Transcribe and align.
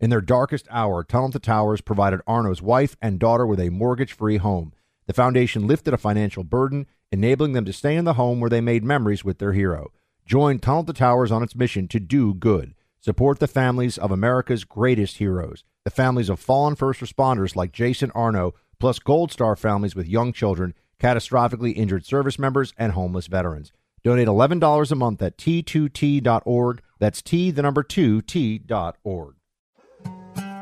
In 0.00 0.10
their 0.10 0.20
darkest 0.20 0.68
hour, 0.70 1.02
Tunnel 1.02 1.30
to 1.30 1.40
Towers 1.40 1.80
provided 1.80 2.20
Arno's 2.24 2.62
wife 2.62 2.96
and 3.02 3.18
daughter 3.18 3.44
with 3.44 3.58
a 3.58 3.70
mortgage 3.70 4.12
free 4.12 4.36
home. 4.36 4.72
The 5.06 5.12
foundation 5.12 5.66
lifted 5.66 5.92
a 5.92 5.98
financial 5.98 6.44
burden, 6.44 6.86
enabling 7.10 7.52
them 7.52 7.64
to 7.64 7.72
stay 7.72 7.96
in 7.96 8.04
the 8.04 8.14
home 8.14 8.38
where 8.38 8.50
they 8.50 8.60
made 8.60 8.84
memories 8.84 9.24
with 9.24 9.38
their 9.38 9.54
hero. 9.54 9.90
Join 10.24 10.60
Tunnel 10.60 10.84
to 10.84 10.92
Towers 10.92 11.32
on 11.32 11.42
its 11.42 11.56
mission 11.56 11.88
to 11.88 11.98
do 11.98 12.32
good. 12.32 12.74
Support 13.00 13.40
the 13.40 13.48
families 13.48 13.98
of 13.98 14.12
America's 14.12 14.64
greatest 14.64 15.16
heroes, 15.16 15.64
the 15.84 15.90
families 15.90 16.28
of 16.28 16.38
fallen 16.38 16.76
first 16.76 17.00
responders 17.00 17.56
like 17.56 17.72
Jason 17.72 18.12
Arno, 18.12 18.54
plus 18.78 19.00
Gold 19.00 19.32
Star 19.32 19.56
families 19.56 19.96
with 19.96 20.06
young 20.06 20.32
children, 20.32 20.74
catastrophically 21.00 21.74
injured 21.76 22.04
service 22.04 22.38
members, 22.38 22.72
and 22.78 22.92
homeless 22.92 23.26
veterans. 23.26 23.72
Donate 24.04 24.28
$11 24.28 24.92
a 24.92 24.94
month 24.94 25.22
at 25.22 25.38
t2t.org. 25.38 26.82
That's 27.00 27.22
T, 27.22 27.50
the 27.50 27.62
number 27.62 27.82
2, 27.82 28.22
t.org. 28.22 29.37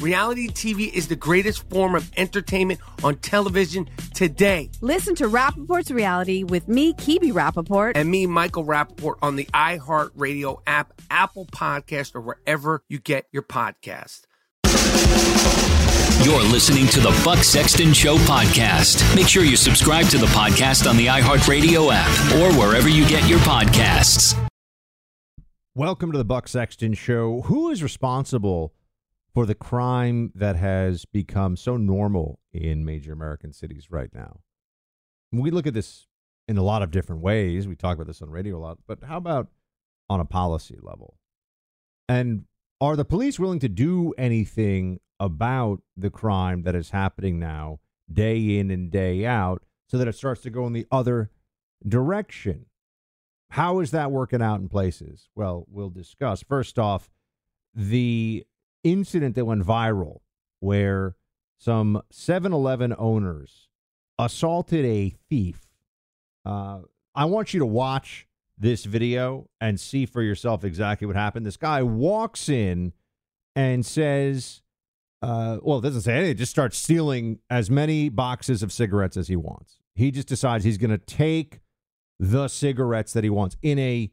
Reality 0.00 0.48
TV 0.48 0.90
is 0.90 1.08
the 1.08 1.16
greatest 1.16 1.68
form 1.68 1.94
of 1.94 2.10
entertainment 2.16 2.80
on 3.04 3.16
television 3.16 3.86
today. 4.14 4.70
Listen 4.80 5.14
to 5.16 5.28
Rapaport's 5.28 5.90
Reality 5.90 6.42
with 6.42 6.68
me, 6.68 6.94
Kibi 6.94 7.32
Rapaport. 7.32 7.92
And 7.96 8.10
me, 8.10 8.24
Michael 8.24 8.64
Rapaport, 8.64 9.16
on 9.20 9.36
the 9.36 9.44
iHeartRadio 9.52 10.62
app, 10.66 10.94
Apple 11.10 11.44
Podcast, 11.44 12.14
or 12.14 12.22
wherever 12.22 12.82
you 12.88 12.98
get 12.98 13.26
your 13.30 13.42
podcast. 13.42 14.22
You're 16.24 16.44
listening 16.44 16.86
to 16.88 17.00
the 17.00 17.20
Buck 17.22 17.44
Sexton 17.44 17.92
Show 17.92 18.16
podcast. 18.18 19.14
Make 19.14 19.28
sure 19.28 19.44
you 19.44 19.56
subscribe 19.56 20.06
to 20.06 20.18
the 20.18 20.26
podcast 20.26 20.88
on 20.88 20.96
the 20.96 21.06
iHeartRadio 21.08 21.90
app 21.92 22.34
or 22.36 22.58
wherever 22.58 22.88
you 22.88 23.06
get 23.06 23.28
your 23.28 23.38
podcasts. 23.40 24.34
Welcome 25.74 26.10
to 26.12 26.18
the 26.18 26.24
Buck 26.24 26.48
Sexton 26.48 26.94
Show. 26.94 27.42
Who 27.42 27.70
is 27.70 27.82
responsible 27.82 28.72
for 29.32 29.46
the 29.46 29.54
crime 29.54 30.32
that 30.34 30.56
has 30.56 31.04
become 31.04 31.56
so 31.56 31.76
normal 31.76 32.40
in 32.52 32.84
major 32.84 33.12
American 33.12 33.52
cities 33.52 33.90
right 33.90 34.10
now. 34.12 34.40
We 35.32 35.50
look 35.50 35.66
at 35.66 35.74
this 35.74 36.06
in 36.48 36.58
a 36.58 36.62
lot 36.62 36.82
of 36.82 36.90
different 36.90 37.22
ways. 37.22 37.68
We 37.68 37.76
talk 37.76 37.94
about 37.94 38.08
this 38.08 38.22
on 38.22 38.30
radio 38.30 38.56
a 38.56 38.58
lot, 38.58 38.78
but 38.88 39.04
how 39.04 39.18
about 39.18 39.48
on 40.08 40.18
a 40.18 40.24
policy 40.24 40.76
level? 40.82 41.16
And 42.08 42.44
are 42.80 42.96
the 42.96 43.04
police 43.04 43.38
willing 43.38 43.60
to 43.60 43.68
do 43.68 44.12
anything 44.18 44.98
about 45.20 45.82
the 45.96 46.10
crime 46.10 46.62
that 46.62 46.74
is 46.74 46.90
happening 46.90 47.38
now, 47.38 47.78
day 48.12 48.58
in 48.58 48.70
and 48.70 48.90
day 48.90 49.24
out, 49.24 49.62
so 49.86 49.98
that 49.98 50.08
it 50.08 50.16
starts 50.16 50.40
to 50.42 50.50
go 50.50 50.66
in 50.66 50.72
the 50.72 50.86
other 50.90 51.30
direction? 51.86 52.66
How 53.50 53.80
is 53.80 53.92
that 53.92 54.10
working 54.10 54.42
out 54.42 54.60
in 54.60 54.68
places? 54.68 55.28
Well, 55.36 55.66
we'll 55.68 55.90
discuss. 55.90 56.42
First 56.42 56.78
off, 56.78 57.10
the 57.74 58.44
incident 58.82 59.34
that 59.34 59.44
went 59.44 59.64
viral 59.64 60.20
where 60.60 61.16
some 61.58 62.02
7 62.10 62.52
Eleven 62.52 62.94
owners 62.96 63.68
assaulted 64.18 64.84
a 64.84 65.10
thief. 65.28 65.66
Uh, 66.44 66.80
I 67.14 67.24
want 67.24 67.52
you 67.52 67.60
to 67.60 67.66
watch 67.66 68.26
this 68.56 68.84
video 68.84 69.48
and 69.60 69.80
see 69.80 70.06
for 70.06 70.22
yourself 70.22 70.64
exactly 70.64 71.06
what 71.06 71.16
happened. 71.16 71.46
This 71.46 71.56
guy 71.56 71.82
walks 71.82 72.48
in 72.48 72.92
and 73.56 73.84
says, 73.84 74.62
uh, 75.22 75.58
well, 75.62 75.78
it 75.78 75.82
doesn't 75.82 76.02
say 76.02 76.14
anything, 76.14 76.36
just 76.36 76.50
starts 76.50 76.78
stealing 76.78 77.40
as 77.48 77.70
many 77.70 78.08
boxes 78.08 78.62
of 78.62 78.72
cigarettes 78.72 79.16
as 79.16 79.28
he 79.28 79.36
wants. 79.36 79.80
He 79.94 80.10
just 80.10 80.28
decides 80.28 80.64
he's 80.64 80.78
going 80.78 80.90
to 80.90 80.98
take 80.98 81.60
the 82.18 82.48
cigarettes 82.48 83.12
that 83.14 83.24
he 83.24 83.30
wants 83.30 83.56
in 83.62 83.78
a 83.78 84.10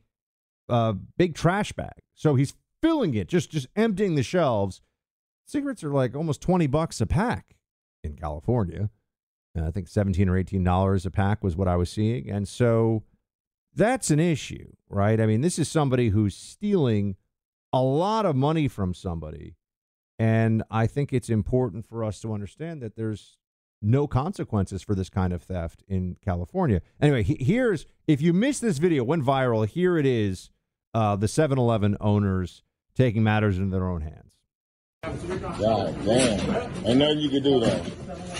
uh, 0.69 0.93
big 1.17 1.35
trash 1.35 1.71
bag. 1.73 2.01
So 2.13 2.35
he's 2.35 2.53
filling 2.81 3.13
it, 3.13 3.27
just 3.27 3.51
just 3.51 3.67
emptying 3.75 4.15
the 4.15 4.23
shelves. 4.23 4.81
Cigarettes 5.45 5.83
are 5.83 5.91
like 5.91 6.15
almost 6.15 6.41
20 6.41 6.67
bucks 6.67 6.99
a 6.99 7.05
pack 7.05 7.55
in 8.03 8.15
California. 8.15 8.89
And 9.55 9.65
I 9.65 9.71
think 9.71 9.87
17 9.87 10.29
or 10.29 10.37
18 10.37 10.63
dollars 10.63 11.05
a 11.05 11.11
pack 11.11 11.43
was 11.43 11.55
what 11.55 11.67
I 11.67 11.75
was 11.75 11.89
seeing. 11.89 12.29
And 12.29 12.47
so 12.47 13.03
that's 13.73 14.11
an 14.11 14.19
issue, 14.19 14.73
right? 14.89 15.19
I 15.19 15.25
mean, 15.25 15.41
this 15.41 15.57
is 15.57 15.69
somebody 15.69 16.09
who's 16.09 16.35
stealing 16.35 17.15
a 17.73 17.81
lot 17.81 18.25
of 18.25 18.35
money 18.35 18.67
from 18.67 18.93
somebody. 18.93 19.55
And 20.19 20.63
I 20.71 20.87
think 20.87 21.13
it's 21.13 21.29
important 21.29 21.85
for 21.85 22.03
us 22.03 22.19
to 22.21 22.33
understand 22.33 22.81
that 22.81 22.95
there's 22.95 23.37
no 23.81 24.07
consequences 24.07 24.81
for 24.81 24.95
this 24.95 25.09
kind 25.09 25.31
of 25.31 25.43
theft 25.43 25.83
in 25.87 26.17
California. 26.23 26.81
Anyway, 26.99 27.23
here's 27.23 27.85
if 28.07 28.21
you 28.21 28.33
missed 28.33 28.61
this 28.61 28.79
video, 28.79 29.03
went 29.03 29.23
viral, 29.23 29.67
here 29.67 29.97
it 29.97 30.05
is 30.05 30.49
uh, 30.93 31.15
the 31.15 31.27
7 31.27 31.57
Eleven 31.57 31.95
owners 32.01 32.63
taking 32.97 33.23
matters 33.23 33.59
into 33.59 33.71
their 33.71 33.87
own 33.87 34.01
hands. 34.01 34.23
God 35.59 35.95
damn. 36.03 36.85
Ain't 36.85 36.97
nothing 36.97 37.19
you 37.19 37.29
can 37.29 37.43
do 37.43 37.59
there. 37.59 37.81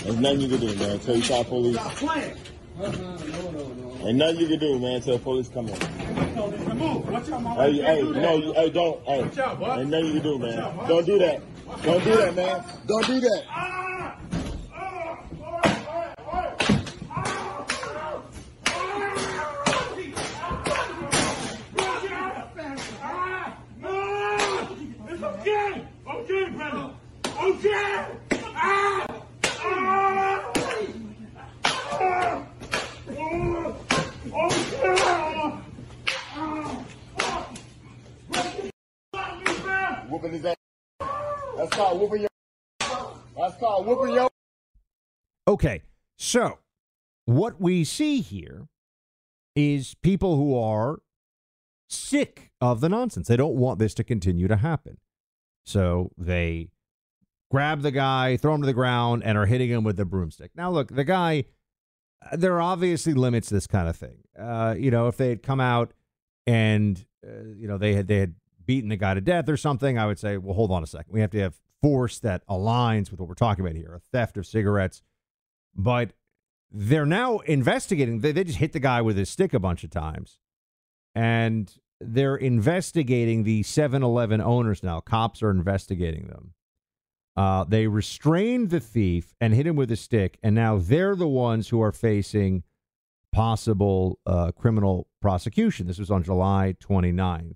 There's 0.02 0.16
nothing 0.16 0.40
you 0.40 0.48
can 0.48 0.60
do, 0.60 0.74
man, 0.74 0.90
until 0.90 1.16
you 1.16 1.22
call 1.22 1.44
police. 1.44 1.78
Ain't 4.04 4.16
nothing 4.16 4.40
you 4.40 4.48
can 4.48 4.58
do, 4.58 4.78
man, 4.80 4.96
until 4.96 5.18
police 5.20 5.48
come 5.48 5.68
in. 5.68 5.80
Hey, 7.56 7.72
hey, 7.80 8.02
no, 8.02 8.36
you, 8.36 8.52
hey, 8.52 8.70
don't, 8.70 9.02
hey. 9.04 9.20
Ain't 9.20 9.36
nothing 9.90 10.06
you 10.06 10.12
can 10.14 10.22
do, 10.22 10.38
man. 10.38 10.88
Don't 10.88 11.06
do 11.06 11.18
that. 11.18 11.40
Don't 11.82 12.04
do 12.04 12.16
that, 12.16 12.34
man. 12.34 12.64
Don't 12.86 13.06
do 13.06 13.20
that. 13.20 13.44
Whooping 43.88 44.14
your. 44.14 44.28
Okay, 45.46 45.80
so 46.18 46.58
what 47.24 47.58
we 47.58 47.84
see 47.84 48.20
here 48.20 48.68
is 49.56 49.94
people 50.02 50.36
who 50.36 50.58
are 50.58 50.98
sick 51.88 52.50
of 52.60 52.80
the 52.80 52.90
nonsense. 52.90 53.28
They 53.28 53.36
don't 53.36 53.54
want 53.54 53.78
this 53.78 53.94
to 53.94 54.04
continue 54.04 54.46
to 54.46 54.56
happen. 54.56 54.98
So 55.64 56.12
they 56.18 56.68
grab 57.50 57.80
the 57.80 57.90
guy, 57.90 58.36
throw 58.36 58.54
him 58.54 58.60
to 58.60 58.66
the 58.66 58.74
ground, 58.74 59.22
and 59.24 59.38
are 59.38 59.46
hitting 59.46 59.70
him 59.70 59.84
with 59.84 59.96
the 59.96 60.04
broomstick. 60.04 60.50
Now, 60.54 60.70
look, 60.70 60.94
the 60.94 61.04
guy, 61.04 61.44
uh, 62.30 62.36
there 62.36 62.54
are 62.56 62.60
obviously 62.60 63.14
limits 63.14 63.48
to 63.48 63.54
this 63.54 63.66
kind 63.66 63.88
of 63.88 63.96
thing. 63.96 64.18
Uh, 64.38 64.74
you 64.78 64.90
know, 64.90 65.06
if 65.08 65.16
they 65.16 65.30
had 65.30 65.42
come 65.42 65.60
out 65.60 65.94
and, 66.46 67.06
uh, 67.26 67.54
you 67.56 67.66
know, 67.66 67.78
they 67.78 67.94
had, 67.94 68.06
they 68.06 68.18
had 68.18 68.34
beaten 68.66 68.90
the 68.90 68.96
guy 68.96 69.14
to 69.14 69.22
death 69.22 69.48
or 69.48 69.56
something, 69.56 69.98
I 69.98 70.06
would 70.06 70.18
say, 70.18 70.36
well, 70.36 70.54
hold 70.54 70.70
on 70.72 70.82
a 70.82 70.86
second. 70.86 71.10
We 71.10 71.22
have 71.22 71.30
to 71.30 71.40
have 71.40 71.54
force 71.82 72.18
that 72.20 72.46
aligns 72.46 73.10
with 73.10 73.20
what 73.20 73.28
we're 73.28 73.34
talking 73.34 73.64
about 73.64 73.76
here 73.76 73.94
a 73.94 74.00
theft 74.00 74.36
of 74.36 74.46
cigarettes. 74.46 75.02
But 75.74 76.12
they're 76.70 77.06
now 77.06 77.38
investigating. 77.38 78.20
They, 78.20 78.32
they 78.32 78.44
just 78.44 78.58
hit 78.58 78.72
the 78.72 78.80
guy 78.80 79.00
with 79.00 79.16
his 79.16 79.30
stick 79.30 79.54
a 79.54 79.58
bunch 79.58 79.84
of 79.84 79.90
times. 79.90 80.38
And 81.14 81.72
they're 82.00 82.36
investigating 82.36 83.44
the 83.44 83.62
7 83.62 84.02
Eleven 84.02 84.40
owners 84.40 84.82
now. 84.82 85.00
Cops 85.00 85.42
are 85.42 85.50
investigating 85.50 86.28
them. 86.28 86.54
Uh, 87.36 87.64
they 87.64 87.86
restrained 87.86 88.70
the 88.70 88.80
thief 88.80 89.32
and 89.40 89.54
hit 89.54 89.66
him 89.66 89.76
with 89.76 89.92
a 89.92 89.96
stick, 89.96 90.38
and 90.42 90.56
now 90.56 90.76
they're 90.76 91.14
the 91.14 91.28
ones 91.28 91.68
who 91.68 91.80
are 91.80 91.92
facing 91.92 92.64
possible 93.32 94.18
uh, 94.26 94.50
criminal 94.52 95.06
prosecution. 95.20 95.86
This 95.86 96.00
was 96.00 96.10
on 96.10 96.24
July 96.24 96.74
29th. 96.80 97.54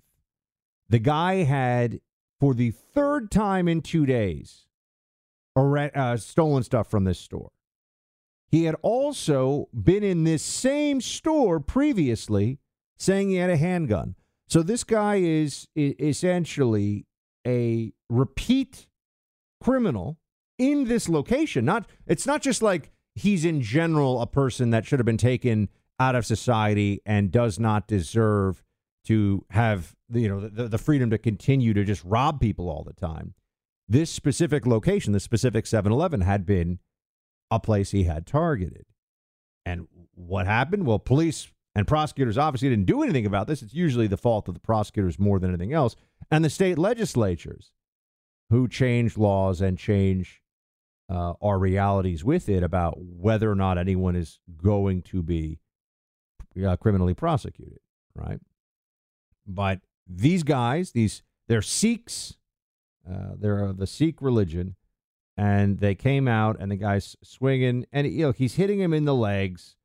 The 0.87 0.99
guy 0.99 1.43
had, 1.43 1.99
for 2.43 2.53
the 2.53 2.71
third 2.71 3.31
time 3.31 3.69
in 3.69 3.81
two 3.81 4.05
days, 4.05 4.65
uh, 5.55 6.17
stolen 6.17 6.61
stuff 6.61 6.91
from 6.91 7.05
this 7.05 7.17
store. 7.17 7.51
He 8.51 8.65
had 8.65 8.75
also 8.81 9.69
been 9.73 10.03
in 10.03 10.25
this 10.25 10.43
same 10.43 10.99
store 10.99 11.61
previously 11.61 12.59
saying 12.97 13.29
he 13.29 13.37
had 13.37 13.49
a 13.49 13.55
handgun. 13.55 14.15
So 14.49 14.61
this 14.61 14.83
guy 14.83 15.21
is, 15.21 15.69
i 15.77 15.95
essentially 16.01 17.05
a 17.47 17.93
repeat 18.09 18.87
criminal 19.63 20.17
in 20.59 20.89
this 20.89 21.07
location. 21.07 21.63
Not 21.63 21.89
it's 22.07 22.27
not 22.27 22.41
just 22.41 22.61
like 22.61 22.91
he's 23.15 23.45
in 23.45 23.61
general 23.61 24.21
a 24.21 24.27
person 24.27 24.71
that 24.71 24.85
should 24.85 24.99
have 24.99 25.05
been 25.05 25.15
taken 25.15 25.69
out 25.97 26.15
of 26.15 26.25
society 26.25 27.01
and 27.05 27.31
does 27.31 27.57
not 27.57 27.87
deserve 27.87 28.61
to 29.05 29.45
have 29.51 29.95
you 30.13 30.29
know 30.29 30.47
the, 30.47 30.67
the 30.67 30.77
freedom 30.77 31.09
to 31.09 31.17
continue 31.17 31.73
to 31.73 31.83
just 31.83 32.03
rob 32.03 32.39
people 32.39 32.69
all 32.69 32.83
the 32.83 32.93
time. 32.93 33.33
This 33.87 34.09
specific 34.09 34.65
location, 34.65 35.11
the 35.11 35.19
specific 35.19 35.65
7-Eleven 35.65 36.21
had 36.21 36.45
been 36.45 36.79
a 37.51 37.59
place 37.59 37.91
he 37.91 38.05
had 38.05 38.25
targeted. 38.25 38.85
And 39.65 39.87
what 40.15 40.45
happened? 40.45 40.85
Well, 40.85 40.99
police 40.99 41.51
and 41.75 41.87
prosecutors 41.87 42.37
obviously 42.37 42.69
didn't 42.69 42.85
do 42.85 43.03
anything 43.03 43.25
about 43.25 43.47
this. 43.47 43.61
It's 43.61 43.73
usually 43.73 44.07
the 44.07 44.17
fault 44.17 44.47
of 44.47 44.53
the 44.53 44.59
prosecutors 44.59 45.19
more 45.19 45.39
than 45.39 45.49
anything 45.49 45.73
else. 45.73 45.95
And 46.31 46.45
the 46.45 46.49
state 46.49 46.77
legislatures 46.77 47.71
who 48.49 48.67
change 48.67 49.17
laws 49.17 49.61
and 49.61 49.77
change 49.77 50.41
uh, 51.09 51.33
our 51.41 51.59
realities 51.59 52.23
with 52.23 52.47
it 52.49 52.63
about 52.63 52.95
whether 52.99 53.51
or 53.51 53.55
not 53.55 53.77
anyone 53.77 54.15
is 54.15 54.39
going 54.57 55.01
to 55.03 55.21
be 55.21 55.59
uh, 56.65 56.75
criminally 56.77 57.13
prosecuted, 57.13 57.79
right? 58.15 58.39
But 59.45 59.81
these 60.17 60.43
guys, 60.43 60.91
these 60.91 61.23
they're 61.47 61.61
Sikhs, 61.61 62.37
uh, 63.09 63.33
they're 63.37 63.73
the 63.73 63.87
Sikh 63.87 64.21
religion, 64.21 64.75
and 65.37 65.79
they 65.79 65.95
came 65.95 66.27
out 66.27 66.57
and 66.59 66.71
the 66.71 66.75
guy's 66.75 67.15
swinging, 67.23 67.85
and 67.91 68.07
you 68.07 68.25
know 68.25 68.31
he's 68.31 68.55
hitting 68.55 68.79
him 68.79 68.93
in 68.93 69.05
the 69.05 69.15
legs. 69.15 69.75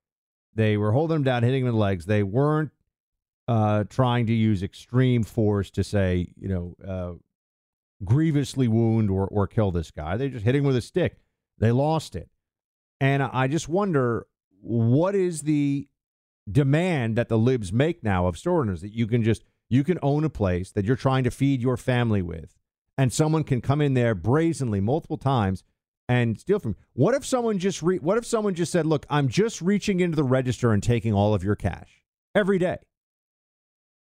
They 0.55 0.77
were 0.77 0.93
holding 0.93 1.17
him 1.17 1.23
down, 1.25 1.43
hitting 1.43 1.63
him 1.63 1.69
in 1.69 1.75
the 1.75 1.81
legs. 1.81 2.07
They 2.07 2.23
weren't 2.23 2.71
uh, 3.47 3.85
trying 3.85 4.27
to 4.27 4.35
use 4.35 4.63
extreme 4.63 5.23
force 5.23 5.71
to 5.71 5.83
say, 5.83 6.29
you 6.37 6.49
know, 6.49 6.77
uh, 6.87 7.13
grievously 8.05 8.69
wound 8.69 9.11
or, 9.11 9.27
or 9.27 9.47
kill 9.47 9.71
this 9.71 9.91
guy. 9.91 10.17
They 10.17 10.29
just 10.29 10.45
hit 10.45 10.55
him 10.55 10.65
with 10.65 10.77
a 10.77 10.81
stick. 10.81 11.19
They 11.59 11.73
lost 11.73 12.15
it. 12.15 12.29
And 13.01 13.23
I 13.23 13.49
just 13.49 13.69
wonder 13.69 14.27
what 14.61 15.15
is 15.15 15.43
the 15.43 15.89
demand 16.51 17.17
that 17.17 17.29
the 17.29 17.39
libs 17.39 17.73
make 17.73 18.03
now 18.03 18.27
of 18.27 18.37
store 18.37 18.61
owners 18.61 18.81
that 18.81 18.93
you 18.93 19.07
can 19.07 19.23
just 19.23 19.45
you 19.69 19.85
can 19.85 19.99
own 20.03 20.25
a 20.25 20.31
place 20.31 20.70
that 20.73 20.85
you're 20.85 20.97
trying 20.97 21.25
to 21.25 21.31
feed 21.31 21.61
your 21.61 21.76
family 21.76 22.23
with 22.23 22.59
and 22.99 23.12
someone 23.12 23.44
can 23.44 23.61
come 23.61 23.81
in 23.81 23.94
there 23.94 24.15
brazenly 24.15 24.81
multiple 24.81 25.17
times 25.17 25.62
and 26.09 26.38
steal 26.38 26.59
from 26.59 26.73
you. 26.73 26.76
What 26.94 27.15
if 27.15 27.25
someone 27.25 27.59
just 27.59 27.82
re- 27.82 27.99
what 27.99 28.19
if 28.19 28.26
someone 28.26 28.55
just 28.55 28.73
said, 28.73 28.87
"Look, 28.87 29.06
I'm 29.09 29.29
just 29.29 29.62
reaching 29.62 30.00
into 30.00 30.17
the 30.17 30.25
register 30.25 30.73
and 30.73 30.82
taking 30.82 31.15
all 31.15 31.32
of 31.32 31.44
your 31.44 31.55
cash 31.55 32.03
every 32.35 32.59
day." 32.59 32.79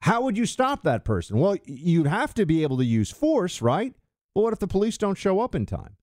How 0.01 0.21
would 0.21 0.37
you 0.37 0.45
stop 0.45 0.83
that 0.83 1.03
person? 1.03 1.39
Well, 1.39 1.57
you'd 1.65 2.05
have 2.05 2.33
to 2.35 2.45
be 2.45 2.61
able 2.61 2.77
to 2.77 2.85
use 2.85 3.09
force, 3.09 3.61
right? 3.61 3.95
But 4.35 4.41
what 4.41 4.53
if 4.53 4.59
the 4.59 4.67
police 4.67 4.97
don't 4.97 5.17
show 5.17 5.39
up 5.39 5.55
in 5.55 5.65
time? 5.65 5.95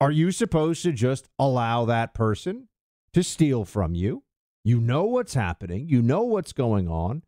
Are 0.00 0.12
you 0.12 0.30
supposed 0.30 0.82
to 0.84 0.92
just 0.92 1.28
allow 1.38 1.86
that 1.86 2.14
person 2.14 2.68
to 3.14 3.24
steal 3.24 3.64
from 3.64 3.94
you? 3.94 4.22
You 4.62 4.80
know 4.80 5.04
what's 5.04 5.34
happening, 5.34 5.88
you 5.88 6.02
know 6.02 6.22
what's 6.22 6.52
going 6.52 6.88
on. 6.88 7.22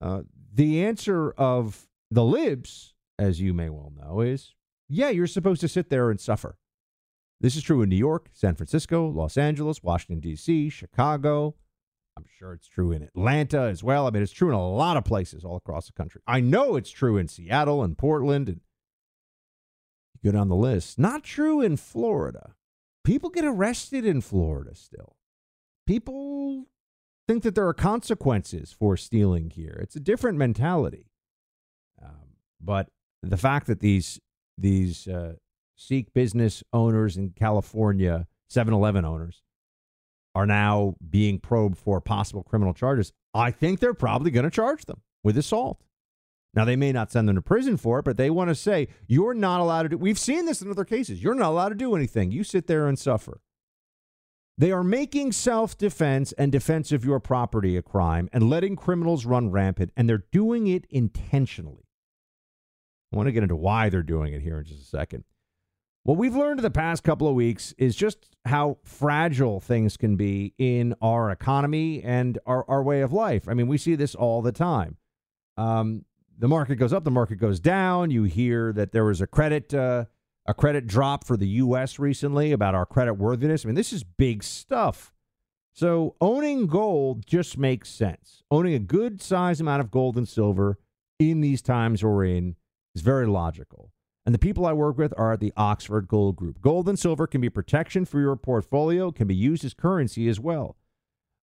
Uh, 0.00 0.22
the 0.56 0.84
answer 0.84 1.30
of 1.32 1.86
the 2.10 2.24
libs, 2.24 2.94
as 3.18 3.40
you 3.40 3.54
may 3.54 3.70
well 3.70 3.92
know, 3.96 4.20
is 4.20 4.54
yeah, 4.88 5.10
you're 5.10 5.26
supposed 5.26 5.60
to 5.60 5.68
sit 5.68 5.90
there 5.90 6.10
and 6.10 6.20
suffer. 6.20 6.58
This 7.40 7.56
is 7.56 7.62
true 7.62 7.82
in 7.82 7.88
New 7.88 7.96
York, 7.96 8.30
San 8.32 8.54
Francisco, 8.54 9.08
Los 9.08 9.36
Angeles, 9.36 9.82
Washington, 9.82 10.20
D.C., 10.20 10.70
Chicago, 10.70 11.54
I'm 12.16 12.24
sure 12.38 12.54
it's 12.54 12.68
true 12.68 12.92
in 12.92 13.02
Atlanta 13.02 13.60
as 13.60 13.82
well. 13.82 14.06
I 14.06 14.10
mean, 14.10 14.22
it's 14.22 14.32
true 14.32 14.48
in 14.48 14.54
a 14.54 14.68
lot 14.68 14.96
of 14.96 15.04
places 15.04 15.44
all 15.44 15.56
across 15.56 15.86
the 15.86 15.92
country. 15.92 16.22
I 16.26 16.40
know 16.40 16.76
it's 16.76 16.90
true 16.90 17.18
in 17.18 17.28
Seattle 17.28 17.82
and 17.82 17.98
Portland 17.98 18.48
and 18.48 18.60
you 20.22 20.32
go 20.32 20.38
down 20.38 20.48
the 20.48 20.56
list. 20.56 20.98
Not 20.98 21.24
true 21.24 21.60
in 21.60 21.76
Florida. 21.76 22.54
People 23.04 23.28
get 23.28 23.44
arrested 23.44 24.06
in 24.06 24.22
Florida 24.22 24.74
still. 24.74 25.16
People 25.86 26.66
think 27.26 27.42
that 27.42 27.54
there 27.54 27.66
are 27.66 27.74
consequences 27.74 28.72
for 28.72 28.96
stealing 28.96 29.50
here. 29.50 29.78
It's 29.82 29.96
a 29.96 30.00
different 30.00 30.38
mentality. 30.38 31.10
Um, 32.02 32.36
but 32.60 32.88
the 33.22 33.36
fact 33.36 33.66
that 33.66 33.80
these 33.80 34.20
these 34.58 35.06
uh, 35.06 35.34
Sikh 35.76 36.14
business 36.14 36.62
owners 36.72 37.16
in 37.16 37.30
California, 37.30 38.26
7-Eleven 38.50 39.04
owners, 39.04 39.42
are 40.34 40.46
now 40.46 40.94
being 41.08 41.38
probed 41.38 41.76
for 41.76 42.00
possible 42.00 42.42
criminal 42.42 42.72
charges, 42.72 43.12
I 43.34 43.50
think 43.50 43.80
they're 43.80 43.94
probably 43.94 44.30
going 44.30 44.44
to 44.44 44.50
charge 44.50 44.86
them 44.86 45.02
with 45.22 45.36
assault. 45.36 45.82
Now, 46.54 46.64
they 46.64 46.76
may 46.76 46.90
not 46.90 47.12
send 47.12 47.28
them 47.28 47.36
to 47.36 47.42
prison 47.42 47.76
for 47.76 47.98
it, 47.98 48.06
but 48.06 48.16
they 48.16 48.30
want 48.30 48.48
to 48.48 48.54
say, 48.54 48.88
you're 49.06 49.34
not 49.34 49.60
allowed 49.60 49.82
to 49.82 49.88
do. 49.90 49.98
We've 49.98 50.18
seen 50.18 50.46
this 50.46 50.62
in 50.62 50.70
other 50.70 50.86
cases. 50.86 51.22
You're 51.22 51.34
not 51.34 51.50
allowed 51.50 51.68
to 51.68 51.74
do 51.74 51.94
anything. 51.94 52.32
You 52.32 52.44
sit 52.44 52.66
there 52.66 52.86
and 52.86 52.98
suffer. 52.98 53.42
They 54.58 54.72
are 54.72 54.84
making 54.84 55.32
self 55.32 55.76
defense 55.76 56.32
and 56.32 56.50
defense 56.50 56.90
of 56.90 57.04
your 57.04 57.20
property 57.20 57.76
a 57.76 57.82
crime 57.82 58.28
and 58.32 58.48
letting 58.48 58.76
criminals 58.76 59.26
run 59.26 59.50
rampant, 59.50 59.92
and 59.96 60.08
they're 60.08 60.24
doing 60.32 60.66
it 60.66 60.86
intentionally. 60.88 61.84
I 63.12 63.16
want 63.16 63.26
to 63.26 63.32
get 63.32 63.42
into 63.42 63.56
why 63.56 63.90
they're 63.90 64.02
doing 64.02 64.32
it 64.32 64.42
here 64.42 64.58
in 64.58 64.64
just 64.64 64.82
a 64.82 64.86
second. 64.86 65.24
What 66.04 66.18
we've 66.18 66.36
learned 66.36 66.60
in 66.60 66.62
the 66.62 66.70
past 66.70 67.02
couple 67.02 67.26
of 67.28 67.34
weeks 67.34 67.74
is 67.78 67.96
just 67.96 68.36
how 68.44 68.78
fragile 68.84 69.60
things 69.60 69.96
can 69.96 70.16
be 70.16 70.54
in 70.56 70.94
our 71.02 71.30
economy 71.30 72.02
and 72.02 72.38
our, 72.46 72.64
our 72.68 72.82
way 72.82 73.00
of 73.00 73.12
life. 73.12 73.48
I 73.48 73.54
mean, 73.54 73.66
we 73.66 73.76
see 73.76 73.96
this 73.96 74.14
all 74.14 74.40
the 74.40 74.52
time. 74.52 74.96
Um, 75.56 76.04
the 76.38 76.48
market 76.48 76.76
goes 76.76 76.92
up, 76.92 77.04
the 77.04 77.10
market 77.10 77.36
goes 77.36 77.58
down. 77.58 78.10
You 78.10 78.24
hear 78.24 78.72
that 78.74 78.92
there 78.92 79.04
was 79.04 79.20
a 79.20 79.26
credit 79.26 79.74
uh, 79.74 80.04
a 80.48 80.54
credit 80.54 80.86
drop 80.86 81.24
for 81.24 81.36
the 81.36 81.48
U.S. 81.48 81.98
recently 81.98 82.52
about 82.52 82.74
our 82.74 82.86
credit 82.86 83.14
worthiness. 83.14 83.64
I 83.64 83.68
mean, 83.68 83.74
this 83.74 83.92
is 83.92 84.04
big 84.04 84.42
stuff. 84.42 85.12
So 85.72 86.14
owning 86.20 86.66
gold 86.66 87.26
just 87.26 87.58
makes 87.58 87.90
sense. 87.90 88.42
Owning 88.50 88.74
a 88.74 88.78
good 88.78 89.20
size 89.20 89.60
amount 89.60 89.80
of 89.80 89.90
gold 89.90 90.16
and 90.16 90.28
silver 90.28 90.78
in 91.18 91.40
these 91.40 91.60
times 91.60 92.02
we're 92.02 92.24
in 92.24 92.56
is 92.94 93.02
very 93.02 93.26
logical. 93.26 93.90
And 94.24 94.34
the 94.34 94.40
people 94.40 94.66
I 94.66 94.72
work 94.72 94.98
with 94.98 95.14
are 95.16 95.34
at 95.34 95.40
the 95.40 95.52
Oxford 95.56 96.08
Gold 96.08 96.36
Group. 96.36 96.60
Gold 96.60 96.88
and 96.88 96.98
silver 96.98 97.26
can 97.26 97.40
be 97.40 97.50
protection 97.50 98.04
for 98.04 98.20
your 98.20 98.36
portfolio, 98.36 99.12
can 99.12 99.26
be 99.28 99.34
used 99.34 99.64
as 99.64 99.74
currency 99.74 100.28
as 100.28 100.40
well. 100.40 100.76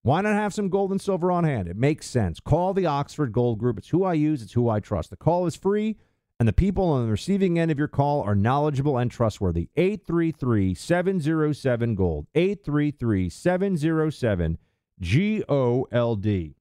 Why 0.02 0.21
not 0.21 0.35
have 0.35 0.52
some 0.52 0.68
gold 0.68 0.90
and 0.90 1.00
silver 1.00 1.30
on 1.30 1.44
hand? 1.44 1.68
It 1.68 1.76
makes 1.76 2.06
sense. 2.06 2.40
Call 2.40 2.75
the 2.75 2.87
Oxford 2.87 3.32
Gold 3.32 3.59
Group. 3.59 3.78
It's 3.78 3.90
who 3.90 4.02
I 4.02 4.14
use, 4.14 4.42
it's 4.42 4.54
who 4.54 4.68
I 4.68 4.80
trust. 4.80 5.11
The 5.11 5.16
call 5.16 5.47
is 5.47 5.54
free, 5.54 5.97
and 6.43 6.49
the 6.49 6.53
people 6.53 6.91
on 6.91 7.05
the 7.05 7.13
receiving 7.13 7.57
end 7.57 7.71
of 7.71 7.79
your 7.79 7.87
call 7.87 8.21
are 8.23 8.35
knowledgeable 8.35 8.99
and 8.99 9.09
trustworthy. 9.09 9.69
833 9.77 10.75
707 10.75 11.95
Gold. 11.95 12.27
833 12.35 13.29
707 13.29 14.59
G 14.99 15.45
O 15.49 15.87
L 15.93 16.17
D. 16.17 16.57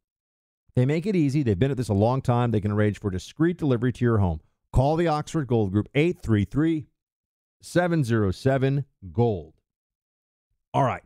They 0.75 0.85
make 0.85 1.07
it 1.07 1.15
easy. 1.15 1.41
They've 1.41 1.57
been 1.57 1.71
at 1.71 1.77
this 1.77 1.89
a 1.89 1.95
long 1.95 2.21
time. 2.21 2.51
They 2.51 2.61
can 2.61 2.69
arrange 2.69 2.99
for 2.99 3.09
discreet 3.09 3.57
delivery 3.57 3.91
to 3.93 4.05
your 4.05 4.19
home. 4.19 4.41
Call 4.71 4.97
the 4.97 5.07
Oxford 5.07 5.47
Gold 5.47 5.71
Group 5.71 5.89
833 5.95 6.85
707 7.63 8.85
Gold. 9.11 9.55
All 10.75 10.83
right. 10.83 11.01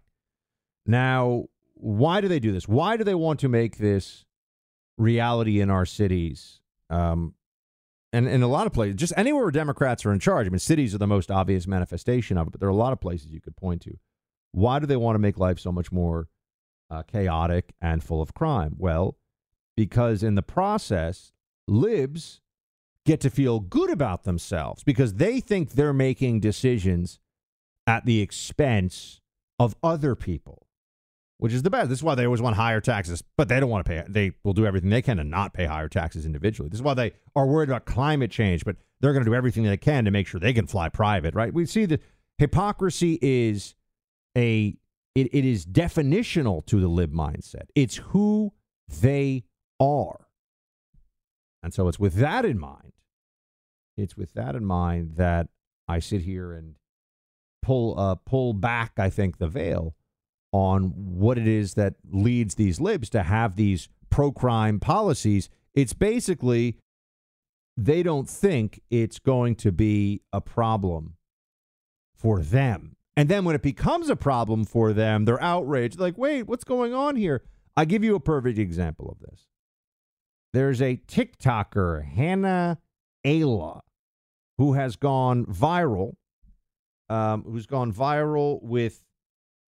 Now, 0.86 1.46
why 1.76 2.20
do 2.20 2.28
they 2.28 2.42
do 2.42 2.52
this? 2.52 2.68
Why 2.68 2.98
do 2.98 3.06
they 3.06 3.16
want 3.16 3.40
to 3.40 3.48
make 3.48 3.78
this 3.78 4.26
reality 4.98 5.62
in 5.62 5.70
our 5.70 5.86
cities? 5.86 6.60
Um, 6.90 7.36
and 8.14 8.28
in 8.28 8.42
a 8.42 8.48
lot 8.48 8.68
of 8.68 8.74
places, 8.74 8.96
just 8.96 9.14
anywhere 9.18 9.44
where 9.44 9.52
Democrats 9.52 10.06
are 10.06 10.14
in 10.14 10.20
charge. 10.20 10.48
I 10.48 10.50
mean, 10.50 10.60
cities 10.60 10.96
are 10.96 11.00
the 11.00 11.08
most 11.08 11.30
obvious 11.30 11.68
manifestation 11.68 12.38
of 12.38 12.48
it, 12.48 12.52
but 12.52 12.60
there 12.60 12.70
are 12.70 12.72
a 12.72 12.76
lot 12.76 12.94
of 12.94 13.02
places 13.02 13.32
you 13.32 13.42
could 13.42 13.58
point 13.58 13.82
to. 13.82 13.98
Why 14.52 14.80
do 14.80 14.86
they 14.86 14.96
want 14.96 15.16
to 15.16 15.20
make 15.20 15.38
life 15.38 15.60
so 15.60 15.72
much 15.72 15.92
more 15.92 16.30
uh, 16.90 17.04
chaotic 17.04 17.74
and 17.82 18.04
full 18.04 18.22
of 18.22 18.34
crime? 18.34 18.76
Well, 18.78 19.18
because 19.76 20.24
in 20.24 20.36
the 20.36 20.42
process, 20.42 21.34
libs 21.68 22.42
get 23.06 23.20
to 23.22 23.30
feel 23.30 23.60
good 23.60 23.90
about 23.90 24.24
themselves 24.24 24.84
because 24.84 25.16
they 25.16 25.40
think 25.40 25.72
they're 25.72 25.94
making 25.94 26.40
decisions 26.40 27.20
at 27.86 28.06
the 28.06 28.22
expense 28.22 29.22
of 29.60 29.76
other 29.84 30.16
people, 30.16 30.65
which 31.38 31.54
is 31.54 31.64
the 31.64 31.70
best. 31.70 31.90
This 31.90 32.00
is 32.00 32.04
why 32.04 32.16
they 32.16 32.26
always 32.26 32.42
want 32.42 32.56
higher 32.56 32.82
taxes, 32.82 33.24
but 33.38 33.50
they 33.50 33.60
don't 33.60 33.70
want 33.70 33.86
to 33.86 33.90
pay. 33.90 34.04
They 34.08 34.32
will 34.44 34.54
do 34.54 34.66
everything 34.66 34.90
they 34.90 35.02
can 35.02 35.18
to 35.18 35.24
not 35.24 35.54
pay 35.54 35.66
higher 35.66 35.90
taxes 35.90 36.26
individually. 36.26 36.70
This 36.70 36.80
is 36.80 36.84
why 36.84 36.94
they 36.94 37.14
are 37.36 37.46
worried 37.46 37.70
about 37.70 37.86
climate 37.86 38.32
change, 38.32 38.64
but 38.66 38.78
they're 39.02 39.14
going 39.14 39.26
to 39.26 39.30
do 39.30 39.36
everything 39.36 39.64
they 39.64 39.78
can 39.78 40.06
to 40.06 40.12
make 40.12 40.28
sure 40.28 40.40
they 40.40 40.54
can 40.54 40.68
fly 40.68 40.90
private, 40.90 41.36
right? 41.36 41.54
We 41.54 41.66
see 41.66 41.86
that 41.86 42.02
hypocrisy 42.38 43.20
is 43.22 43.76
a 44.38 44.78
it, 45.14 45.30
it 45.34 45.46
is 45.46 45.66
definitional 45.66 46.66
to 46.66 46.82
the 46.82 46.90
lib 46.90 47.14
mindset. 47.14 47.68
It's 47.74 47.96
who 47.98 48.54
they 48.90 49.46
are. 49.80 50.28
And 51.64 51.74
so 51.74 51.88
it's 51.88 52.00
with 52.00 52.16
that 52.16 52.46
in 52.46 52.60
mind 52.60 52.92
it's 53.98 54.18
with 54.18 54.34
that 54.34 54.56
in 54.56 54.66
mind 54.66 55.16
that 55.16 55.48
I 55.88 56.00
sit 56.00 56.22
here 56.22 56.52
and 56.52 56.76
pull 57.62 57.98
uh, 58.00 58.16
pull 58.16 58.54
back, 58.54 58.94
I 58.98 59.10
think, 59.10 59.38
the 59.38 59.48
veil 59.48 59.96
on 60.56 60.84
what 60.96 61.38
it 61.38 61.48
is 61.48 61.74
that 61.74 61.96
leads 62.10 62.56
these 62.56 62.80
libs 62.80 63.10
to 63.10 63.24
have 63.24 63.58
these 63.58 63.90
pro 64.10 64.32
crime 64.32 64.80
policies. 64.80 65.50
It's 65.74 65.92
basically 65.92 66.78
they 67.76 68.02
don't 68.02 68.30
think 68.30 68.80
it's 68.90 69.20
going 69.20 69.56
to 69.56 69.74
be 69.74 70.22
a 70.32 70.40
problem 70.40 71.16
for 72.16 72.40
them. 72.40 72.96
And 73.18 73.28
then 73.28 73.44
when 73.44 73.54
it 73.54 73.62
becomes 73.62 74.10
a 74.10 74.16
problem 74.16 74.64
for 74.64 74.94
them, 74.94 75.26
they're 75.26 75.44
outraged. 75.44 76.00
Like, 76.00 76.18
wait, 76.18 76.44
what's 76.44 76.64
going 76.64 76.94
on 76.94 77.18
here? 77.18 77.44
I 77.76 77.84
give 77.84 78.06
you 78.06 78.16
a 78.16 78.22
perfect 78.22 78.58
example 78.58 79.10
of 79.10 79.20
this. 79.20 79.48
There's 80.54 80.82
a 80.82 81.02
TikToker, 81.06 82.06
Hannah 82.06 82.78
Ayla, 83.26 83.82
who 84.58 84.72
has 84.72 84.96
gone 84.96 85.46
viral, 85.48 86.14
um, 87.10 87.44
who's 87.44 87.66
gone 87.66 87.92
viral 87.92 88.64
with 88.64 89.05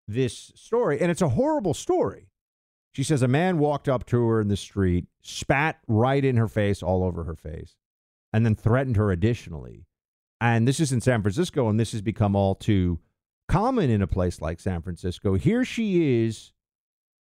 this 0.07 0.51
story. 0.55 0.99
And 0.99 1.11
it's 1.11 1.21
a 1.21 1.29
horrible 1.29 1.73
story. 1.73 2.29
She 2.93 3.03
says 3.03 3.21
a 3.21 3.27
man 3.27 3.57
walked 3.57 3.89
up 3.89 4.05
to 4.07 4.25
her 4.27 4.39
in 4.39 4.47
the 4.47 4.55
street, 4.55 5.07
spat 5.21 5.79
right 5.87 6.23
in 6.23 6.37
her 6.37 6.47
face, 6.47 6.81
all 6.81 7.03
over 7.03 7.25
her 7.25 7.35
face, 7.35 7.75
and 8.31 8.45
then 8.45 8.55
threatened 8.55 8.95
her 8.95 9.11
additionally. 9.11 9.85
And 10.39 10.67
this 10.67 10.79
is 10.79 10.91
in 10.91 11.01
San 11.01 11.21
Francisco, 11.21 11.67
and 11.67 11.79
this 11.79 11.91
has 11.91 12.01
become 12.01 12.35
all 12.35 12.55
too 12.55 12.99
common 13.47 13.89
in 13.89 14.01
a 14.01 14.07
place 14.07 14.41
like 14.41 14.59
San 14.59 14.81
Francisco. 14.81 15.35
Here 15.35 15.65
she 15.65 16.23
is 16.23 16.53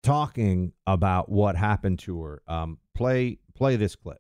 talking 0.03 0.73
about 0.87 1.29
what 1.29 1.57
happened 1.57 1.99
to 2.01 2.23
her. 2.23 2.43
Um, 2.47 2.79
play 2.95 3.39
play 3.55 3.77
this 3.77 3.97
clip. 3.97 4.19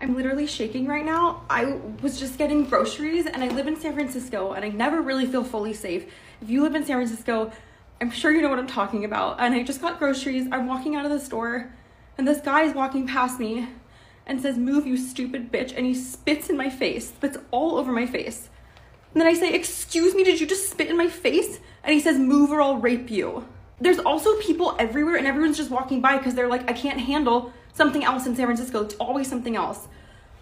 I'm 0.00 0.14
literally 0.14 0.46
shaking 0.46 0.86
right 0.86 1.04
now. 1.04 1.42
I 1.48 1.80
was 2.02 2.18
just 2.18 2.36
getting 2.36 2.64
groceries 2.64 3.26
and 3.26 3.42
I 3.42 3.48
live 3.48 3.66
in 3.66 3.76
San 3.76 3.94
Francisco 3.94 4.52
and 4.52 4.64
I 4.64 4.68
never 4.68 5.00
really 5.00 5.24
feel 5.24 5.44
fully 5.44 5.72
safe. 5.72 6.12
If 6.40 6.50
you 6.50 6.62
live 6.62 6.74
in 6.74 6.84
San 6.84 6.96
Francisco, 6.96 7.52
I'm 8.00 8.10
sure 8.10 8.32
you 8.32 8.42
know 8.42 8.50
what 8.50 8.58
I'm 8.58 8.66
talking 8.66 9.04
about. 9.04 9.40
And 9.40 9.54
I 9.54 9.62
just 9.62 9.80
got 9.80 9.98
groceries. 9.98 10.46
I'm 10.50 10.66
walking 10.66 10.96
out 10.96 11.04
of 11.04 11.10
the 11.10 11.20
store 11.20 11.72
and 12.16 12.26
this 12.26 12.40
guy 12.40 12.62
is 12.62 12.74
walking 12.74 13.06
past 13.06 13.40
me 13.40 13.68
and 14.26 14.40
says, 14.40 14.56
Move, 14.56 14.86
you 14.86 14.96
stupid 14.96 15.50
bitch. 15.52 15.76
And 15.76 15.86
he 15.86 15.94
spits 15.94 16.48
in 16.48 16.56
my 16.56 16.70
face, 16.70 17.08
spits 17.08 17.38
all 17.50 17.76
over 17.76 17.92
my 17.92 18.06
face. 18.06 18.48
And 19.12 19.20
then 19.20 19.28
I 19.28 19.34
say, 19.34 19.52
Excuse 19.52 20.14
me, 20.14 20.24
did 20.24 20.40
you 20.40 20.46
just 20.46 20.70
spit 20.70 20.88
in 20.88 20.96
my 20.96 21.08
face? 21.08 21.58
And 21.82 21.92
he 21.92 22.00
says, 22.00 22.18
Move 22.18 22.50
or 22.50 22.62
I'll 22.62 22.76
rape 22.76 23.10
you. 23.10 23.46
There's 23.80 23.98
also 23.98 24.38
people 24.40 24.76
everywhere 24.78 25.16
and 25.16 25.26
everyone's 25.26 25.56
just 25.56 25.70
walking 25.70 26.00
by 26.00 26.16
because 26.16 26.34
they're 26.34 26.48
like, 26.48 26.70
I 26.70 26.72
can't 26.72 27.00
handle 27.00 27.52
something 27.72 28.04
else 28.04 28.26
in 28.26 28.36
San 28.36 28.46
Francisco. 28.46 28.84
It's 28.84 28.94
always 28.94 29.28
something 29.28 29.56
else. 29.56 29.88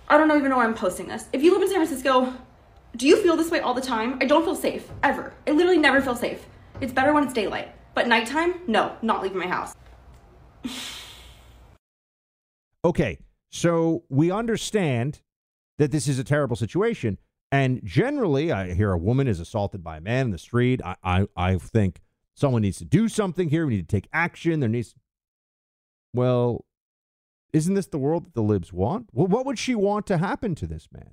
I 0.09 0.19
don't 0.19 0.31
even 0.31 0.51
know 0.51 0.59
why 0.59 0.65
I'm 0.65 0.75
posting 0.75 1.09
this. 1.09 1.27
If 1.33 1.43
you 1.43 1.53
live 1.53 1.63
in 1.63 1.69
San 1.69 1.79
Francisco, 1.79 2.35
do 2.97 3.07
you 3.07 3.23
feel 3.23 3.37
this 3.37 3.51
way 3.51 3.61
all 3.61 3.75
the 3.75 3.81
time? 3.81 4.19
I 4.21 4.27
don't 4.27 4.45
feel 4.45 4.55
safe, 4.55 4.89
ever. 5.03 5.33
I 5.47 5.53
literally 5.53 5.79
never 5.79 6.01
feel 6.01 6.17
safe. 6.17 6.47
It's 6.81 6.93
better 6.93 7.13
when 7.13 7.25
it's 7.25 7.33
daylight. 7.33 7.75
But 7.95 8.09
nighttime, 8.09 8.55
no, 8.67 8.97
not 9.03 9.23
leaving 9.23 9.39
my 9.39 9.47
house. 9.47 9.75
okay, 12.85 13.19
so 13.51 14.05
we 14.09 14.31
understand 14.31 15.21
that 15.79 15.91
this 15.91 16.07
is 16.07 16.19
a 16.19 16.25
terrible 16.25 16.57
situation. 16.57 17.19
And 17.51 17.81
generally, 17.85 18.53
I 18.53 18.73
hear 18.75 18.93
a 18.93 18.99
woman 18.99 19.29
is 19.29 19.41
assaulted 19.41 19.85
by 19.85 19.99
a 19.99 20.01
man 20.01 20.27
in 20.27 20.31
the 20.31 20.39
street. 20.39 20.81
I, 20.85 20.97
I, 21.03 21.27
I 21.37 21.57
think 21.59 22.01
someone 22.35 22.63
needs 22.63 22.79
to 22.79 22.85
do 22.85 23.09
something 23.09 23.49
here. 23.49 23.67
We 23.67 23.77
need 23.77 23.89
to 23.89 23.97
take 23.97 24.09
action. 24.13 24.61
There 24.61 24.69
needs. 24.69 24.95
Well, 26.15 26.65
isn't 27.53 27.75
this 27.75 27.87
the 27.87 27.99
world 27.99 28.27
that 28.27 28.35
the 28.35 28.43
libs 28.43 28.73
want? 28.73 29.09
Well, 29.13 29.27
what 29.27 29.45
would 29.45 29.59
she 29.59 29.75
want 29.75 30.07
to 30.07 30.19
happen 30.19 30.55
to 30.57 30.67
this 30.67 30.89
man? 30.93 31.13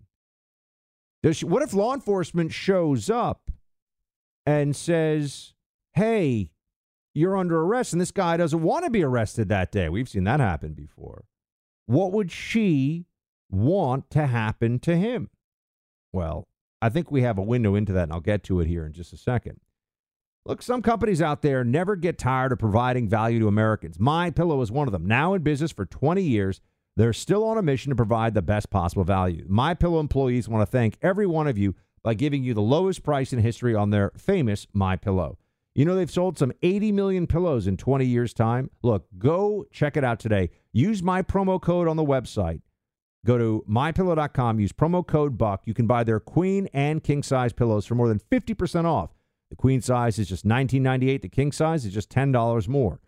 Does 1.22 1.44
what 1.44 1.62
if 1.62 1.74
law 1.74 1.94
enforcement 1.94 2.54
shows 2.54 3.10
up 3.10 3.52
and 4.46 4.76
says, 4.76 5.54
hey, 5.94 6.52
you're 7.14 7.38
under 7.38 7.62
arrest, 7.62 7.92
and 7.94 8.02
this 8.02 8.12
guy 8.12 8.38
doesn't 8.38 8.62
want 8.62 8.86
to 8.86 8.92
be 8.92 9.04
arrested 9.04 9.50
that 9.50 9.72
day? 9.72 9.90
We've 9.90 10.08
seen 10.08 10.24
that 10.26 10.40
happen 10.40 10.74
before. 10.74 11.26
What 11.86 12.12
would 12.14 12.32
she 12.32 13.06
want 13.50 14.10
to 14.12 14.28
happen 14.28 14.80
to 14.80 14.96
him? 14.96 15.30
Well, 16.14 16.48
I 16.82 16.90
think 16.90 17.12
we 17.12 17.24
have 17.24 17.38
a 17.38 17.44
window 17.44 17.76
into 17.76 17.92
that, 17.94 18.04
and 18.04 18.14
I'll 18.14 18.22
get 18.22 18.44
to 18.46 18.62
it 18.62 18.68
here 18.68 18.86
in 18.86 18.94
just 18.94 19.12
a 19.12 19.18
second. 19.18 19.60
Look, 20.46 20.62
some 20.62 20.82
companies 20.82 21.22
out 21.22 21.42
there 21.42 21.64
never 21.64 21.96
get 21.96 22.18
tired 22.18 22.52
of 22.52 22.60
providing 22.60 23.10
value 23.10 23.40
to 23.40 23.48
Americans. 23.48 24.00
My 24.00 24.32
Pillow 24.32 24.62
is 24.62 24.72
one 24.72 24.88
of 24.88 24.94
them. 24.94 25.06
Now 25.06 25.34
in 25.34 25.42
business 25.42 25.72
for 25.72 25.86
20 25.86 26.22
years, 26.22 26.62
they're 27.00 27.14
still 27.14 27.46
on 27.46 27.58
a 27.58 27.62
mission 27.62 27.92
to 27.92 27.96
provide 27.96 28.34
the 28.34 28.42
best 28.42 28.70
possible 28.70 29.06
value. 29.06 29.46
My 29.48 29.74
Pillow 29.74 30.02
employees 30.02 30.50
want 30.50 30.62
to 30.62 30.70
thank 30.70 30.98
every 31.02 31.26
one 31.26 31.48
of 31.48 31.58
you 31.58 31.74
by 32.04 32.14
giving 32.14 32.44
you 32.44 32.54
the 32.54 32.62
lowest 32.62 33.04
price 33.04 33.32
in 33.32 33.40
history 33.40 33.74
on 33.74 33.90
their 33.90 34.12
famous 34.18 34.68
My 34.74 34.98
Pillow. 34.98 35.38
You 35.74 35.86
know 35.86 35.96
they've 35.96 36.12
sold 36.12 36.38
some 36.38 36.52
80 36.62 36.92
million 36.92 37.26
pillows 37.26 37.68
in 37.68 37.78
20 37.78 38.06
years 38.06 38.34
time. 38.34 38.70
Look, 38.82 39.06
go 39.18 39.66
check 39.72 39.96
it 39.96 40.04
out 40.04 40.20
today. 40.20 40.50
Use 40.74 41.02
my 41.02 41.22
promo 41.22 41.62
code 41.62 41.88
on 41.88 41.96
the 41.96 42.04
website. 42.04 42.62
Go 43.26 43.38
to 43.38 43.64
mypillow.com, 43.70 44.60
use 44.60 44.74
promo 44.74 45.08
code 45.08 45.38
buck. 45.38 45.62
You 45.66 45.74
can 45.74 45.88
buy 45.88 46.04
their 46.04 46.20
queen 46.20 46.68
and 46.74 47.02
king 47.02 47.24
size 47.24 47.54
pillows 47.54 47.86
for 47.86 47.96
more 47.96 48.10
than 48.10 48.20
50% 48.20 48.84
off. 48.84 49.12
The 49.50 49.56
queen 49.56 49.80
size 49.82 50.20
is 50.20 50.28
just 50.28 50.46
$19.98. 50.46 51.22
The 51.22 51.30
king 51.30 51.54
size 51.54 51.86
is 51.86 51.94
just 51.94 52.10
$10 52.10 52.68
more. 52.68 53.00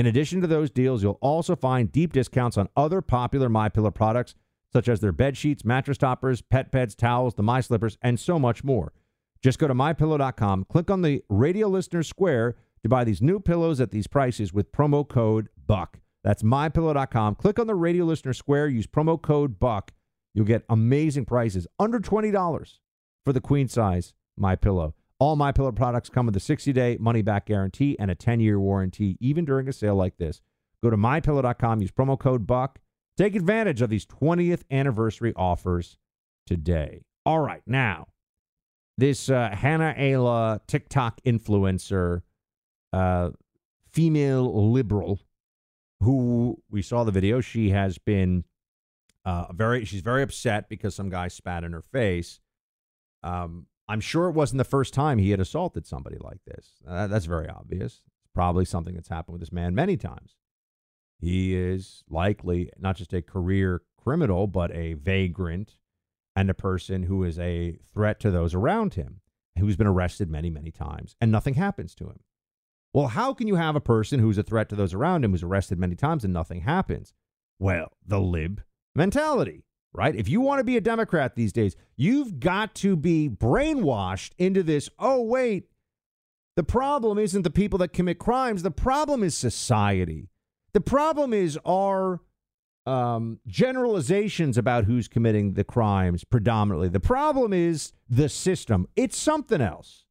In 0.00 0.06
addition 0.06 0.40
to 0.40 0.46
those 0.46 0.70
deals, 0.70 1.02
you'll 1.02 1.18
also 1.20 1.54
find 1.54 1.92
deep 1.92 2.14
discounts 2.14 2.56
on 2.56 2.70
other 2.74 3.02
popular 3.02 3.50
My 3.50 3.68
Pillow 3.68 3.90
products, 3.90 4.34
such 4.72 4.88
as 4.88 5.00
their 5.00 5.12
bed 5.12 5.36
sheets, 5.36 5.62
mattress 5.62 5.98
toppers, 5.98 6.40
pet 6.40 6.70
beds, 6.70 6.94
towels, 6.94 7.34
the 7.34 7.42
My 7.42 7.60
Slippers, 7.60 7.98
and 8.00 8.18
so 8.18 8.38
much 8.38 8.64
more. 8.64 8.94
Just 9.42 9.58
go 9.58 9.68
to 9.68 9.74
mypillow.com, 9.74 10.64
click 10.70 10.90
on 10.90 11.02
the 11.02 11.22
radio 11.28 11.68
listener 11.68 12.02
square 12.02 12.56
to 12.82 12.88
buy 12.88 13.04
these 13.04 13.20
new 13.20 13.40
pillows 13.40 13.78
at 13.78 13.90
these 13.90 14.06
prices 14.06 14.54
with 14.54 14.72
promo 14.72 15.06
code 15.06 15.50
BUCK. 15.66 16.00
That's 16.24 16.42
mypillow.com. 16.42 17.34
Click 17.34 17.58
on 17.58 17.66
the 17.66 17.74
radio 17.74 18.06
listener 18.06 18.32
square, 18.32 18.68
use 18.68 18.86
promo 18.86 19.20
code 19.20 19.60
BUCK. 19.60 19.92
You'll 20.32 20.46
get 20.46 20.64
amazing 20.70 21.26
prices, 21.26 21.66
under 21.78 22.00
$20 22.00 22.78
for 23.26 23.34
the 23.34 23.40
queen 23.42 23.68
size 23.68 24.14
My 24.34 24.56
Pillow. 24.56 24.94
All 25.20 25.36
My 25.36 25.52
Pillow 25.52 25.70
products 25.70 26.08
come 26.08 26.24
with 26.24 26.36
a 26.36 26.40
60-day 26.40 26.96
money-back 26.98 27.44
guarantee 27.44 27.94
and 27.98 28.10
a 28.10 28.14
10-year 28.14 28.58
warranty, 28.58 29.18
even 29.20 29.44
during 29.44 29.68
a 29.68 29.72
sale 29.72 29.94
like 29.94 30.16
this. 30.16 30.40
Go 30.82 30.88
to 30.88 30.96
mypillow.com, 30.96 31.82
use 31.82 31.90
promo 31.90 32.18
code 32.18 32.46
BUCK. 32.46 32.78
Take 33.18 33.36
advantage 33.36 33.82
of 33.82 33.90
these 33.90 34.06
20th 34.06 34.62
anniversary 34.70 35.34
offers 35.36 35.98
today. 36.46 37.02
All 37.26 37.40
right, 37.40 37.60
now, 37.66 38.06
this 38.96 39.28
uh, 39.28 39.50
Hannah 39.52 39.94
Ayla 39.98 40.60
TikTok 40.66 41.20
influencer, 41.26 42.22
uh, 42.94 43.30
female 43.92 44.72
liberal, 44.72 45.20
who 46.00 46.62
we 46.70 46.80
saw 46.80 47.04
the 47.04 47.12
video, 47.12 47.42
she 47.42 47.70
has 47.70 47.98
been 47.98 48.44
uh, 49.26 49.52
very, 49.52 49.84
she's 49.84 50.00
very 50.00 50.22
upset 50.22 50.70
because 50.70 50.94
some 50.94 51.10
guy 51.10 51.28
spat 51.28 51.62
in 51.62 51.72
her 51.72 51.82
face. 51.92 52.40
Um, 53.22 53.66
I'm 53.90 54.00
sure 54.00 54.28
it 54.28 54.34
wasn't 54.34 54.58
the 54.58 54.64
first 54.64 54.94
time 54.94 55.18
he 55.18 55.32
had 55.32 55.40
assaulted 55.40 55.84
somebody 55.84 56.16
like 56.20 56.38
this. 56.46 56.74
Uh, 56.86 57.08
that's 57.08 57.24
very 57.24 57.48
obvious. 57.48 58.02
It's 58.24 58.32
probably 58.32 58.64
something 58.64 58.94
that's 58.94 59.08
happened 59.08 59.32
with 59.32 59.40
this 59.40 59.52
man 59.52 59.74
many 59.74 59.96
times. 59.96 60.36
He 61.18 61.56
is 61.56 62.04
likely 62.08 62.70
not 62.78 62.94
just 62.94 63.12
a 63.12 63.20
career 63.20 63.82
criminal, 63.98 64.46
but 64.46 64.70
a 64.70 64.92
vagrant 64.92 65.74
and 66.36 66.48
a 66.48 66.54
person 66.54 67.02
who 67.02 67.24
is 67.24 67.36
a 67.40 67.78
threat 67.92 68.20
to 68.20 68.30
those 68.30 68.54
around 68.54 68.94
him, 68.94 69.22
who's 69.58 69.76
been 69.76 69.88
arrested 69.88 70.30
many, 70.30 70.50
many 70.50 70.70
times, 70.70 71.16
and 71.20 71.32
nothing 71.32 71.54
happens 71.54 71.92
to 71.96 72.04
him. 72.04 72.20
Well, 72.94 73.08
how 73.08 73.34
can 73.34 73.48
you 73.48 73.56
have 73.56 73.74
a 73.74 73.80
person 73.80 74.20
who's 74.20 74.38
a 74.38 74.44
threat 74.44 74.68
to 74.68 74.76
those 74.76 74.94
around 74.94 75.24
him 75.24 75.32
who's 75.32 75.42
arrested 75.42 75.80
many 75.80 75.96
times 75.96 76.22
and 76.22 76.32
nothing 76.32 76.60
happens? 76.60 77.12
Well, 77.58 77.90
the 78.06 78.20
lib 78.20 78.62
mentality, 78.94 79.64
right? 79.92 80.14
If 80.14 80.28
you 80.28 80.40
want 80.40 80.60
to 80.60 80.64
be 80.64 80.76
a 80.76 80.80
Democrat 80.80 81.34
these 81.34 81.52
days, 81.52 81.76
you've 81.96 82.40
got 82.40 82.74
to 82.76 82.96
be 82.96 83.28
brainwashed 83.28 84.32
into 84.38 84.62
this. 84.62 84.88
Oh, 84.98 85.22
wait, 85.22 85.68
the 86.56 86.62
problem 86.62 87.18
isn't 87.18 87.42
the 87.42 87.50
people 87.50 87.78
that 87.78 87.92
commit 87.92 88.18
crimes, 88.18 88.62
the 88.62 88.70
problem 88.70 89.22
is 89.22 89.36
society. 89.36 90.28
The 90.72 90.80
problem 90.80 91.32
is 91.32 91.58
our 91.64 92.20
um, 92.86 93.40
generalizations 93.46 94.56
about 94.56 94.84
who's 94.84 95.08
committing 95.08 95.54
the 95.54 95.64
crimes 95.64 96.24
predominantly. 96.24 96.88
The 96.88 97.00
problem 97.00 97.52
is 97.52 97.92
the 98.08 98.28
system. 98.28 98.86
It's 98.96 99.18
something 99.18 99.60
else. 99.60 100.04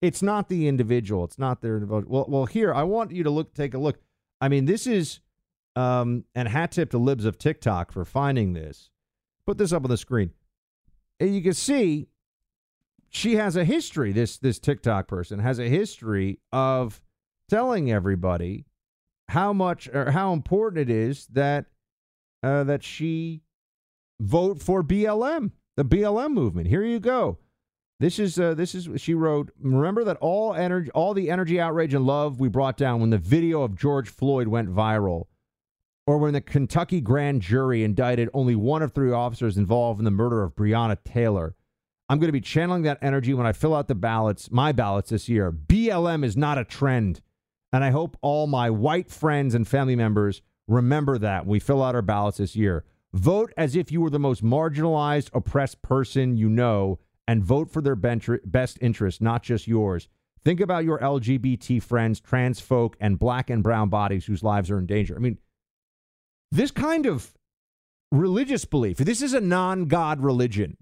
It's 0.00 0.22
not 0.22 0.48
the 0.48 0.68
individual. 0.68 1.24
It's 1.24 1.38
not 1.38 1.62
their 1.62 1.78
well. 1.78 2.26
Well, 2.28 2.46
here 2.46 2.74
I 2.74 2.82
want 2.82 3.10
you 3.10 3.24
to 3.24 3.30
look, 3.30 3.54
take 3.54 3.72
a 3.72 3.78
look. 3.78 3.98
I 4.40 4.48
mean, 4.48 4.66
this 4.66 4.86
is 4.86 5.20
um, 5.76 6.24
and 6.34 6.48
hat 6.48 6.72
tip 6.72 6.90
to 6.90 6.98
libs 6.98 7.24
of 7.24 7.38
TikTok 7.38 7.90
for 7.90 8.04
finding 8.04 8.52
this. 8.52 8.90
Put 9.46 9.58
this 9.58 9.72
up 9.72 9.84
on 9.84 9.90
the 9.90 9.96
screen. 9.96 10.30
And 11.20 11.34
you 11.34 11.42
can 11.42 11.54
see 11.54 12.08
she 13.08 13.36
has 13.36 13.56
a 13.56 13.64
history, 13.64 14.12
this 14.12 14.38
this 14.38 14.58
TikTok 14.58 15.06
person 15.06 15.38
has 15.38 15.58
a 15.58 15.68
history 15.68 16.40
of 16.52 17.00
telling 17.48 17.90
everybody 17.90 18.66
how 19.28 19.52
much 19.52 19.88
or 19.88 20.10
how 20.10 20.32
important 20.32 20.90
it 20.90 20.92
is 20.92 21.26
that 21.28 21.66
uh, 22.42 22.64
that 22.64 22.82
she 22.82 23.42
vote 24.20 24.60
for 24.60 24.82
BLM, 24.82 25.52
the 25.76 25.84
BLM 25.84 26.32
movement. 26.32 26.66
Here 26.66 26.84
you 26.84 27.00
go. 27.00 27.38
This 28.00 28.18
is 28.18 28.38
uh, 28.38 28.54
this 28.54 28.74
is 28.74 28.88
she 29.00 29.14
wrote. 29.14 29.50
Remember 29.60 30.04
that 30.04 30.16
all 30.20 30.54
energy, 30.54 30.90
all 30.90 31.14
the 31.14 31.30
energy, 31.30 31.60
outrage, 31.60 31.94
and 31.94 32.04
love 32.04 32.40
we 32.40 32.48
brought 32.48 32.76
down 32.76 33.00
when 33.00 33.10
the 33.10 33.18
video 33.18 33.62
of 33.62 33.76
George 33.76 34.08
Floyd 34.08 34.48
went 34.48 34.68
viral 34.68 35.26
or 36.06 36.18
when 36.18 36.34
the 36.34 36.40
Kentucky 36.40 37.00
grand 37.00 37.42
jury 37.42 37.82
indicted 37.82 38.28
only 38.34 38.54
one 38.54 38.82
of 38.82 38.92
three 38.92 39.12
officers 39.12 39.56
involved 39.56 39.98
in 39.98 40.04
the 40.04 40.10
murder 40.10 40.42
of 40.42 40.54
Breonna 40.54 40.98
Taylor. 41.04 41.54
I'm 42.08 42.18
going 42.18 42.28
to 42.28 42.32
be 42.32 42.40
channeling 42.40 42.82
that 42.82 42.98
energy 43.00 43.32
when 43.32 43.46
I 43.46 43.52
fill 43.52 43.74
out 43.74 43.88
the 43.88 43.94
ballots, 43.94 44.50
my 44.50 44.72
ballots 44.72 45.10
this 45.10 45.28
year. 45.28 45.50
BLM 45.50 46.22
is 46.24 46.36
not 46.36 46.58
a 46.58 46.64
trend. 46.64 47.22
And 47.72 47.82
I 47.82 47.90
hope 47.90 48.16
all 48.20 48.46
my 48.46 48.70
white 48.70 49.10
friends 49.10 49.54
and 49.54 49.66
family 49.66 49.96
members 49.96 50.42
remember 50.68 51.18
that 51.18 51.44
when 51.44 51.52
we 51.52 51.60
fill 51.60 51.82
out 51.82 51.94
our 51.94 52.02
ballots 52.02 52.38
this 52.38 52.54
year. 52.54 52.84
Vote 53.14 53.52
as 53.56 53.74
if 53.74 53.90
you 53.90 54.00
were 54.00 54.10
the 54.10 54.18
most 54.18 54.44
marginalized, 54.44 55.30
oppressed 55.32 55.80
person 55.82 56.36
you 56.36 56.48
know, 56.48 56.98
and 57.26 57.42
vote 57.42 57.70
for 57.70 57.80
their 57.80 57.96
best 57.96 58.78
interest, 58.80 59.22
not 59.22 59.42
just 59.42 59.66
yours. 59.66 60.08
Think 60.44 60.60
about 60.60 60.84
your 60.84 60.98
LGBT 60.98 61.82
friends, 61.82 62.20
trans 62.20 62.60
folk, 62.60 62.96
and 63.00 63.18
black 63.18 63.48
and 63.48 63.62
brown 63.62 63.88
bodies 63.88 64.26
whose 64.26 64.42
lives 64.42 64.70
are 64.70 64.78
in 64.78 64.86
danger. 64.86 65.16
I 65.16 65.18
mean, 65.18 65.38
this 66.54 66.70
kind 66.70 67.06
of 67.06 67.34
religious 68.12 68.64
belief, 68.64 68.98
this 68.98 69.22
is 69.22 69.34
a 69.34 69.40
non 69.40 69.86
God 69.86 70.22
religion, 70.22 70.76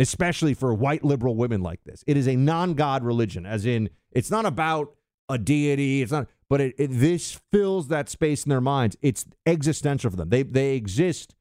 especially 0.00 0.52
for 0.54 0.74
white 0.74 1.04
liberal 1.04 1.36
women 1.36 1.62
like 1.62 1.82
this. 1.84 2.02
It 2.06 2.16
is 2.16 2.26
a 2.26 2.36
non 2.36 2.74
God 2.74 3.04
religion, 3.04 3.46
as 3.46 3.64
in, 3.64 3.88
it's 4.10 4.30
not 4.30 4.46
about 4.46 4.94
a 5.28 5.38
deity, 5.38 6.02
it's 6.02 6.12
not, 6.12 6.28
but 6.50 6.60
it, 6.60 6.74
it, 6.76 6.88
this 6.88 7.40
fills 7.50 7.88
that 7.88 8.08
space 8.08 8.44
in 8.44 8.50
their 8.50 8.60
minds. 8.60 8.96
It's 9.00 9.24
existential 9.46 10.10
for 10.10 10.16
them. 10.16 10.28
They, 10.28 10.42
they 10.42 10.74
exist 10.74 11.34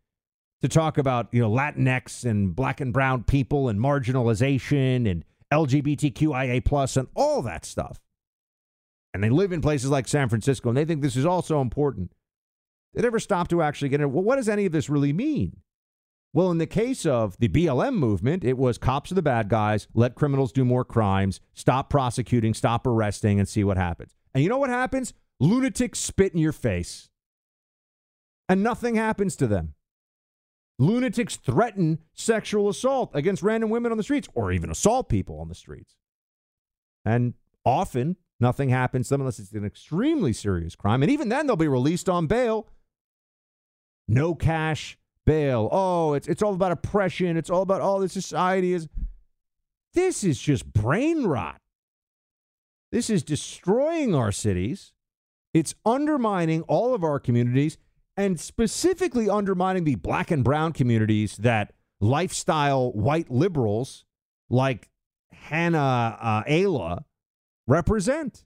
to 0.62 0.70
talk 0.70 0.98
about, 0.98 1.28
you 1.32 1.42
know, 1.42 1.50
Latinx 1.50 2.24
and 2.24 2.56
black 2.56 2.80
and 2.80 2.94
brown 2.94 3.24
people 3.24 3.68
and 3.68 3.80
marginalization 3.80 5.10
and 5.10 5.26
LGBTQIA 5.52 6.64
plus 6.64 6.96
and 6.98 7.08
all 7.16 7.42
that 7.42 7.66
stuff. 7.66 8.00
And 9.14 9.24
they 9.24 9.30
live 9.30 9.52
in 9.52 9.60
places 9.60 9.90
like 9.90 10.08
San 10.08 10.30
Francisco 10.30 10.70
and 10.70 10.78
they 10.78 10.86
think 10.86 11.02
this 11.02 11.16
is 11.16 11.26
also 11.26 11.60
important. 11.60 12.12
They 12.94 13.02
never 13.02 13.20
stop 13.20 13.48
to 13.50 13.62
actually 13.62 13.90
get 13.90 14.02
it. 14.02 14.10
Well, 14.10 14.24
what 14.24 14.36
does 14.36 14.50
any 14.50 14.66
of 14.66 14.72
this 14.72 14.90
really 14.90 15.14
mean? 15.14 15.58
Well, 16.34 16.52
in 16.52 16.60
the 16.60 16.68
case 16.68 17.06
of 17.06 17.38
the 17.40 17.50
BLM 17.50 17.96
movement, 17.96 18.44
it 18.44 18.58
was 18.58 18.78
cops 18.78 19.12
are 19.12 19.16
the 19.16 19.22
bad 19.22 19.50
guys, 19.50 19.88
let 19.94 20.16
criminals 20.16 20.54
do 20.54 20.64
more 20.64 20.86
crimes, 20.86 21.42
stop 21.54 21.90
prosecuting, 21.90 22.54
stop 22.54 22.88
arresting, 22.88 23.38
and 23.38 23.48
see 23.48 23.64
what 23.66 23.78
happens. 23.78 24.16
And 24.34 24.42
you 24.42 24.50
know 24.50 24.58
what 24.58 24.70
happens? 24.70 25.14
Lunatics 25.42 26.00
spit 26.00 26.34
in 26.34 26.40
your 26.40 26.54
face. 26.54 27.10
And 28.48 28.64
nothing 28.64 28.96
happens 28.96 29.36
to 29.38 29.48
them. 29.48 29.74
Lunatics 30.80 31.36
threaten 31.36 32.00
sexual 32.14 32.70
assault 32.70 33.12
against 33.14 33.44
random 33.44 33.70
women 33.70 33.92
on 33.92 33.98
the 33.98 34.04
streets 34.04 34.28
or 34.34 34.52
even 34.52 34.72
assault 34.72 35.10
people 35.10 35.40
on 35.40 35.50
the 35.50 35.56
streets. 35.56 35.96
And 37.06 37.34
often 37.66 38.16
nothing 38.40 38.70
happens 38.70 39.08
to 39.08 39.14
them 39.14 39.22
unless 39.22 39.40
it's 39.40 39.52
an 39.52 39.66
extremely 39.66 40.34
serious 40.34 40.76
crime. 40.76 41.04
And 41.04 41.12
even 41.12 41.30
then, 41.30 41.46
they'll 41.46 41.56
be 41.56 41.68
released 41.68 42.10
on 42.10 42.28
bail 42.28 42.68
no 44.08 44.36
cash 44.36 44.98
bail. 45.26 45.70
Oh, 45.72 46.14
it's 46.14 46.28
it's 46.28 46.42
all 46.42 46.54
about 46.54 46.72
oppression. 46.72 47.38
It's 47.38 47.50
all 47.50 47.62
about 47.62 47.82
all 47.82 47.98
oh, 47.98 48.02
the 48.02 48.10
society 48.10 48.74
is. 48.74 48.88
This 49.94 50.24
is 50.24 50.40
just 50.40 50.72
brain 50.72 51.26
rot. 51.26 51.60
This 52.92 53.10
is 53.10 53.24
destroying 53.24 54.16
our 54.16 54.32
cities. 54.32 54.94
It's 55.54 55.76
undermining 55.86 56.62
all 56.64 56.94
of 56.94 57.04
our 57.04 57.20
communities 57.20 57.78
and 58.16 58.40
specifically 58.40 59.30
undermining 59.30 59.84
the 59.84 59.96
black 59.96 60.32
and 60.32 60.44
brown 60.44 60.74
communities 60.74 61.38
that 61.38 61.74
lifestyle 62.00 62.92
white 62.92 63.30
liberals 63.30 64.06
like 64.50 64.90
Hannah 65.32 66.18
uh, 66.20 66.44
Ayla 66.44 67.04
represent. 67.68 68.46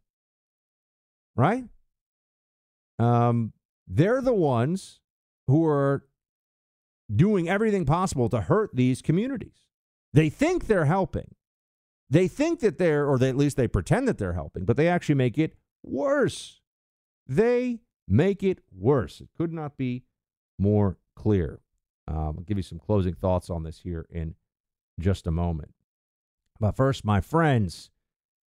Right? 1.36 1.66
Um, 2.98 3.54
they're 3.88 4.22
the 4.22 4.34
ones 4.34 5.02
who 5.48 5.66
are 5.66 6.06
doing 7.14 7.48
everything 7.48 7.86
possible 7.86 8.30
to 8.30 8.42
hurt 8.42 8.72
these 8.74 9.02
communities. 9.02 9.68
They 10.14 10.30
think 10.30 10.68
they're 10.68 10.86
helping. 10.86 11.36
They 12.10 12.28
think 12.28 12.60
that 12.60 12.78
they're, 12.78 13.08
or 13.08 13.18
they, 13.18 13.30
at 13.30 13.38
least 13.38 13.58
they 13.58 13.68
pretend 13.68 14.08
that 14.08 14.18
they're 14.18 14.34
helping, 14.34 14.66
but 14.66 14.78
they 14.78 14.88
actually 14.88 15.16
make 15.16 15.38
it 15.38 15.56
worse. 15.84 16.62
They 17.28 17.80
make 18.08 18.44
it 18.44 18.60
worse. 18.72 19.22
It 19.22 19.30
could 19.38 19.52
not 19.52 19.78
be 19.78 20.04
more 20.58 20.98
clear. 21.16 21.60
Um, 22.08 22.36
I'll 22.38 22.44
give 22.46 22.58
you 22.58 22.64
some 22.64 22.80
closing 22.80 23.16
thoughts 23.16 23.50
on 23.50 23.64
this 23.64 23.80
here 23.80 24.06
in 24.10 24.36
just 25.00 25.28
a 25.28 25.32
moment. 25.32 25.74
But 26.60 26.76
first, 26.76 27.04
my 27.04 27.20
friends, 27.22 27.90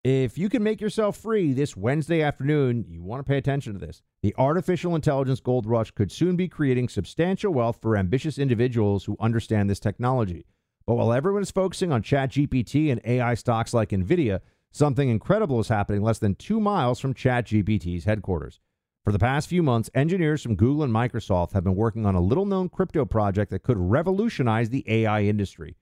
if 0.06 0.38
you 0.38 0.50
can 0.50 0.62
make 0.62 0.82
yourself 0.82 1.18
free 1.18 1.52
this 1.52 1.76
Wednesday 1.76 2.22
afternoon, 2.22 2.86
you 2.88 3.02
want 3.02 3.26
to 3.26 3.28
pay 3.28 3.40
attention 3.40 3.74
to 3.74 3.80
this. 3.80 4.04
The 4.22 4.36
artificial 4.38 4.94
intelligence 4.94 5.40
gold 5.40 5.66
rush 5.66 5.90
could 5.90 6.12
soon 6.12 6.36
be 6.36 6.48
creating 6.48 6.90
substantial 6.90 7.52
wealth 7.52 7.80
for 7.82 7.98
ambitious 7.98 8.38
individuals 8.38 9.06
who 9.06 9.18
understand 9.20 9.68
this 9.68 9.80
technology. 9.80 10.46
But 10.86 10.94
while 10.94 11.12
everyone 11.12 11.42
is 11.42 11.50
focusing 11.50 11.92
on 11.92 12.04
ChatGPT 12.04 12.92
and 12.92 13.02
AI 13.04 13.34
stocks 13.34 13.74
like 13.74 13.90
Nvidia, 13.90 14.42
something 14.72 15.10
incredible 15.10 15.60
is 15.60 15.70
happening 15.70 16.04
less 16.04 16.20
than 16.20 16.36
two 16.36 16.60
miles 16.60 17.00
from 17.00 17.16
ChatGPT's 17.16 18.06
headquarters. 18.06 18.60
For 19.06 19.12
the 19.12 19.18
past 19.18 19.50
few 19.50 19.64
months, 19.64 19.90
engineers 19.96 20.44
from 20.44 20.56
Google 20.56 20.84
and 20.84 20.94
Microsoft 20.94 21.54
have 21.54 21.64
been 21.64 21.76
working 21.76 22.06
on 22.06 22.14
a 22.14 22.22
little 22.22 22.46
known 22.46 22.70
crypto 22.70 23.06
project 23.06 23.50
that 23.50 23.64
could 23.64 23.80
revolutionize 23.80 24.70
the 24.70 24.86
AI 24.88 25.24
industry. 25.24 25.78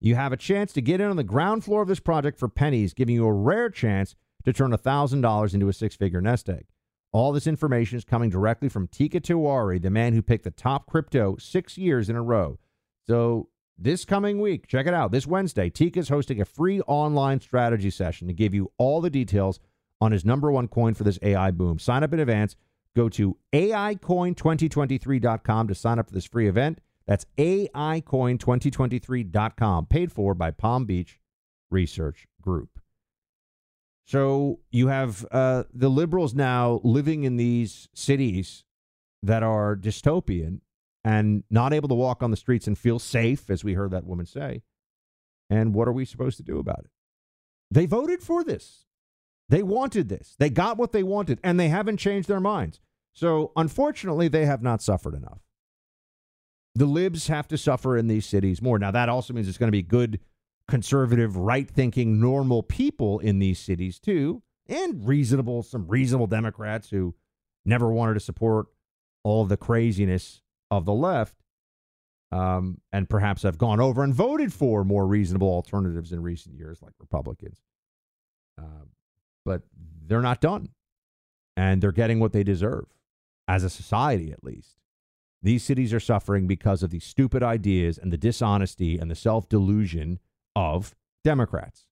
You 0.00 0.14
have 0.14 0.32
a 0.32 0.36
chance 0.36 0.72
to 0.74 0.82
get 0.82 1.00
in 1.00 1.10
on 1.10 1.16
the 1.16 1.24
ground 1.24 1.64
floor 1.64 1.82
of 1.82 1.88
this 1.88 2.00
project 2.00 2.38
for 2.38 2.48
pennies, 2.48 2.94
giving 2.94 3.14
you 3.14 3.26
a 3.26 3.32
rare 3.32 3.70
chance 3.70 4.14
to 4.44 4.52
turn 4.52 4.72
$1,000 4.72 5.54
into 5.54 5.68
a 5.68 5.72
six 5.72 5.96
figure 5.96 6.20
nest 6.20 6.48
egg. 6.48 6.66
All 7.12 7.32
this 7.32 7.46
information 7.46 7.96
is 7.96 8.04
coming 8.04 8.30
directly 8.30 8.68
from 8.68 8.88
Teeka 8.88 9.22
Tiwari, 9.22 9.80
the 9.80 9.90
man 9.90 10.12
who 10.12 10.22
picked 10.22 10.44
the 10.44 10.50
top 10.50 10.86
crypto 10.86 11.36
six 11.38 11.78
years 11.78 12.10
in 12.10 12.16
a 12.16 12.22
row. 12.22 12.58
So, 13.06 13.48
this 13.78 14.04
coming 14.04 14.40
week, 14.40 14.66
check 14.66 14.86
it 14.86 14.94
out. 14.94 15.12
This 15.12 15.26
Wednesday, 15.26 15.68
Tika 15.68 16.00
is 16.00 16.08
hosting 16.08 16.40
a 16.40 16.46
free 16.46 16.80
online 16.82 17.40
strategy 17.40 17.90
session 17.90 18.26
to 18.26 18.32
give 18.32 18.54
you 18.54 18.72
all 18.78 19.02
the 19.02 19.10
details 19.10 19.60
on 20.00 20.12
his 20.12 20.24
number 20.24 20.50
one 20.50 20.68
coin 20.68 20.94
for 20.94 21.04
this 21.04 21.18
AI 21.22 21.50
boom. 21.50 21.78
Sign 21.78 22.02
up 22.02 22.14
in 22.14 22.20
advance. 22.20 22.56
Go 22.94 23.10
to 23.10 23.36
AIcoin2023.com 23.52 25.68
to 25.68 25.74
sign 25.74 25.98
up 25.98 26.08
for 26.08 26.14
this 26.14 26.24
free 26.24 26.48
event. 26.48 26.80
That's 27.06 27.24
AIcoin2023.com, 27.38 29.86
paid 29.86 30.12
for 30.12 30.34
by 30.34 30.50
Palm 30.50 30.84
Beach 30.86 31.20
Research 31.70 32.26
Group. 32.42 32.80
So 34.06 34.60
you 34.70 34.88
have 34.88 35.24
uh, 35.30 35.64
the 35.72 35.88
liberals 35.88 36.34
now 36.34 36.80
living 36.84 37.24
in 37.24 37.36
these 37.36 37.88
cities 37.94 38.64
that 39.22 39.42
are 39.42 39.76
dystopian 39.76 40.60
and 41.04 41.44
not 41.50 41.72
able 41.72 41.88
to 41.88 41.94
walk 41.94 42.22
on 42.22 42.30
the 42.30 42.36
streets 42.36 42.66
and 42.66 42.78
feel 42.78 42.98
safe, 42.98 43.50
as 43.50 43.62
we 43.62 43.74
heard 43.74 43.90
that 43.92 44.06
woman 44.06 44.26
say. 44.26 44.62
And 45.48 45.74
what 45.74 45.88
are 45.88 45.92
we 45.92 46.04
supposed 46.04 46.36
to 46.38 46.42
do 46.42 46.58
about 46.58 46.80
it? 46.80 46.90
They 47.70 47.86
voted 47.86 48.22
for 48.22 48.42
this. 48.42 48.86
They 49.48 49.62
wanted 49.62 50.08
this. 50.08 50.34
They 50.38 50.50
got 50.50 50.76
what 50.76 50.92
they 50.92 51.04
wanted, 51.04 51.38
and 51.44 51.58
they 51.58 51.68
haven't 51.68 51.98
changed 51.98 52.28
their 52.28 52.40
minds. 52.40 52.80
So, 53.12 53.52
unfortunately, 53.56 54.28
they 54.28 54.46
have 54.46 54.62
not 54.62 54.82
suffered 54.82 55.14
enough. 55.14 55.45
The 56.76 56.84
libs 56.84 57.28
have 57.28 57.48
to 57.48 57.56
suffer 57.56 57.96
in 57.96 58.06
these 58.06 58.26
cities 58.26 58.60
more. 58.60 58.78
Now, 58.78 58.90
that 58.90 59.08
also 59.08 59.32
means 59.32 59.48
it's 59.48 59.56
going 59.56 59.68
to 59.68 59.72
be 59.72 59.82
good, 59.82 60.20
conservative, 60.68 61.36
right 61.36 61.68
thinking, 61.68 62.20
normal 62.20 62.62
people 62.62 63.18
in 63.18 63.38
these 63.38 63.58
cities, 63.58 63.98
too, 63.98 64.42
and 64.68 65.08
reasonable, 65.08 65.62
some 65.62 65.88
reasonable 65.88 66.26
Democrats 66.26 66.90
who 66.90 67.14
never 67.64 67.90
wanted 67.90 68.14
to 68.14 68.20
support 68.20 68.66
all 69.24 69.46
the 69.46 69.56
craziness 69.56 70.42
of 70.70 70.84
the 70.84 70.92
left 70.92 71.36
um, 72.30 72.82
and 72.92 73.08
perhaps 73.08 73.42
have 73.42 73.56
gone 73.56 73.80
over 73.80 74.04
and 74.04 74.12
voted 74.12 74.52
for 74.52 74.84
more 74.84 75.06
reasonable 75.06 75.48
alternatives 75.48 76.12
in 76.12 76.22
recent 76.22 76.56
years, 76.56 76.82
like 76.82 76.92
Republicans. 77.00 77.58
Uh, 78.60 78.84
but 79.46 79.62
they're 80.06 80.20
not 80.20 80.42
done, 80.42 80.68
and 81.56 81.80
they're 81.80 81.90
getting 81.90 82.20
what 82.20 82.32
they 82.32 82.42
deserve, 82.42 82.86
as 83.48 83.64
a 83.64 83.70
society 83.70 84.30
at 84.30 84.44
least. 84.44 84.76
These 85.42 85.64
cities 85.64 85.92
are 85.92 86.00
suffering 86.00 86.46
because 86.46 86.82
of 86.82 86.90
the 86.90 87.00
stupid 87.00 87.42
ideas 87.42 87.98
and 87.98 88.12
the 88.12 88.16
dishonesty 88.16 88.98
and 88.98 89.10
the 89.10 89.14
self 89.14 89.48
delusion 89.48 90.18
of 90.54 90.94
Democrats. 91.24 91.86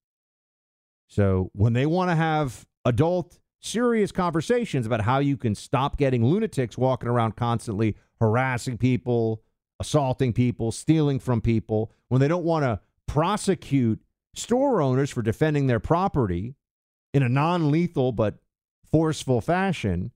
So 1.09 1.51
when 1.53 1.75
they 1.75 1.87
want 1.87 2.11
to 2.11 2.17
have 2.17 2.67
adult, 2.85 3.39
serious 3.61 4.13
conversations 4.13 4.87
about 4.87 5.03
how 5.03 5.19
you 5.19 5.37
can 5.37 5.55
stop 5.55 5.97
getting 5.97 6.25
lunatics 6.25 6.77
walking 6.77 7.09
around 7.09 7.37
constantly 7.37 7.97
harassing 8.21 8.79
people, 8.79 9.43
assaulting 9.81 10.33
people, 10.33 10.73
stealing 10.73 11.19
from 11.19 11.41
people, 11.41 11.93
when 12.09 12.21
they 12.21 12.29
don't 12.29 12.45
want 12.45 12.65
to 12.65 12.81
prosecute 13.07 14.01
store 14.35 14.83
owners 14.83 15.11
for 15.11 15.23
defending 15.23 15.67
their 15.67 15.81
property 15.81 16.55
in 17.13 17.23
a 17.23 17.29
non 17.29 17.71
lethal 17.71 18.13
but 18.13 18.37
forceful 18.91 19.41
fashion, 19.41 20.11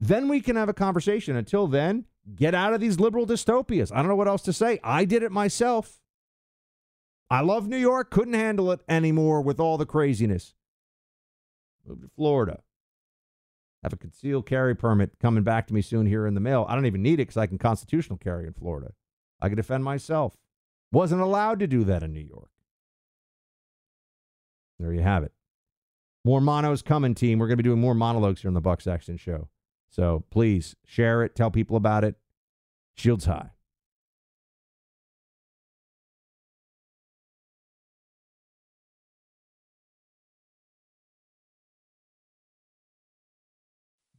then 0.00 0.28
we 0.28 0.40
can 0.40 0.56
have 0.56 0.68
a 0.68 0.74
conversation. 0.74 1.36
Until 1.36 1.66
then, 1.66 2.04
get 2.34 2.54
out 2.54 2.72
of 2.72 2.80
these 2.80 3.00
liberal 3.00 3.26
dystopias. 3.26 3.92
I 3.92 3.96
don't 3.96 4.08
know 4.08 4.16
what 4.16 4.28
else 4.28 4.42
to 4.42 4.52
say. 4.52 4.78
I 4.82 5.04
did 5.04 5.22
it 5.22 5.32
myself. 5.32 6.00
I 7.30 7.40
love 7.40 7.68
New 7.68 7.76
York, 7.76 8.10
couldn't 8.10 8.34
handle 8.34 8.70
it 8.70 8.80
anymore 8.88 9.40
with 9.40 9.58
all 9.58 9.78
the 9.78 9.86
craziness. 9.86 10.54
Moved 11.86 12.02
to 12.02 12.10
Florida. 12.16 12.62
Have 13.82 13.92
a 13.92 13.96
concealed 13.96 14.46
carry 14.46 14.74
permit 14.74 15.18
coming 15.20 15.42
back 15.42 15.66
to 15.66 15.74
me 15.74 15.82
soon 15.82 16.06
here 16.06 16.26
in 16.26 16.34
the 16.34 16.40
mail. 16.40 16.64
I 16.68 16.74
don't 16.74 16.86
even 16.86 17.02
need 17.02 17.14
it 17.14 17.26
because 17.28 17.36
I 17.36 17.46
can 17.46 17.58
constitutional 17.58 18.18
carry 18.18 18.46
in 18.46 18.54
Florida. 18.54 18.92
I 19.40 19.48
can 19.48 19.56
defend 19.56 19.84
myself. 19.84 20.36
Wasn't 20.92 21.20
allowed 21.20 21.58
to 21.58 21.66
do 21.66 21.84
that 21.84 22.02
in 22.02 22.12
New 22.12 22.20
York. 22.20 22.50
There 24.78 24.92
you 24.92 25.02
have 25.02 25.22
it. 25.22 25.32
More 26.24 26.40
monos 26.40 26.82
coming, 26.82 27.14
team. 27.14 27.38
We're 27.38 27.48
going 27.48 27.58
to 27.58 27.62
be 27.62 27.68
doing 27.68 27.80
more 27.80 27.94
monologues 27.94 28.40
here 28.40 28.48
on 28.48 28.54
the 28.54 28.60
Buck 28.60 28.80
Sexton 28.80 29.18
Show. 29.18 29.48
So 29.94 30.24
please 30.28 30.74
share 30.84 31.22
it, 31.22 31.36
tell 31.36 31.52
people 31.52 31.76
about 31.76 32.02
it. 32.02 32.16
Shields 32.96 33.26
high. 33.26 33.50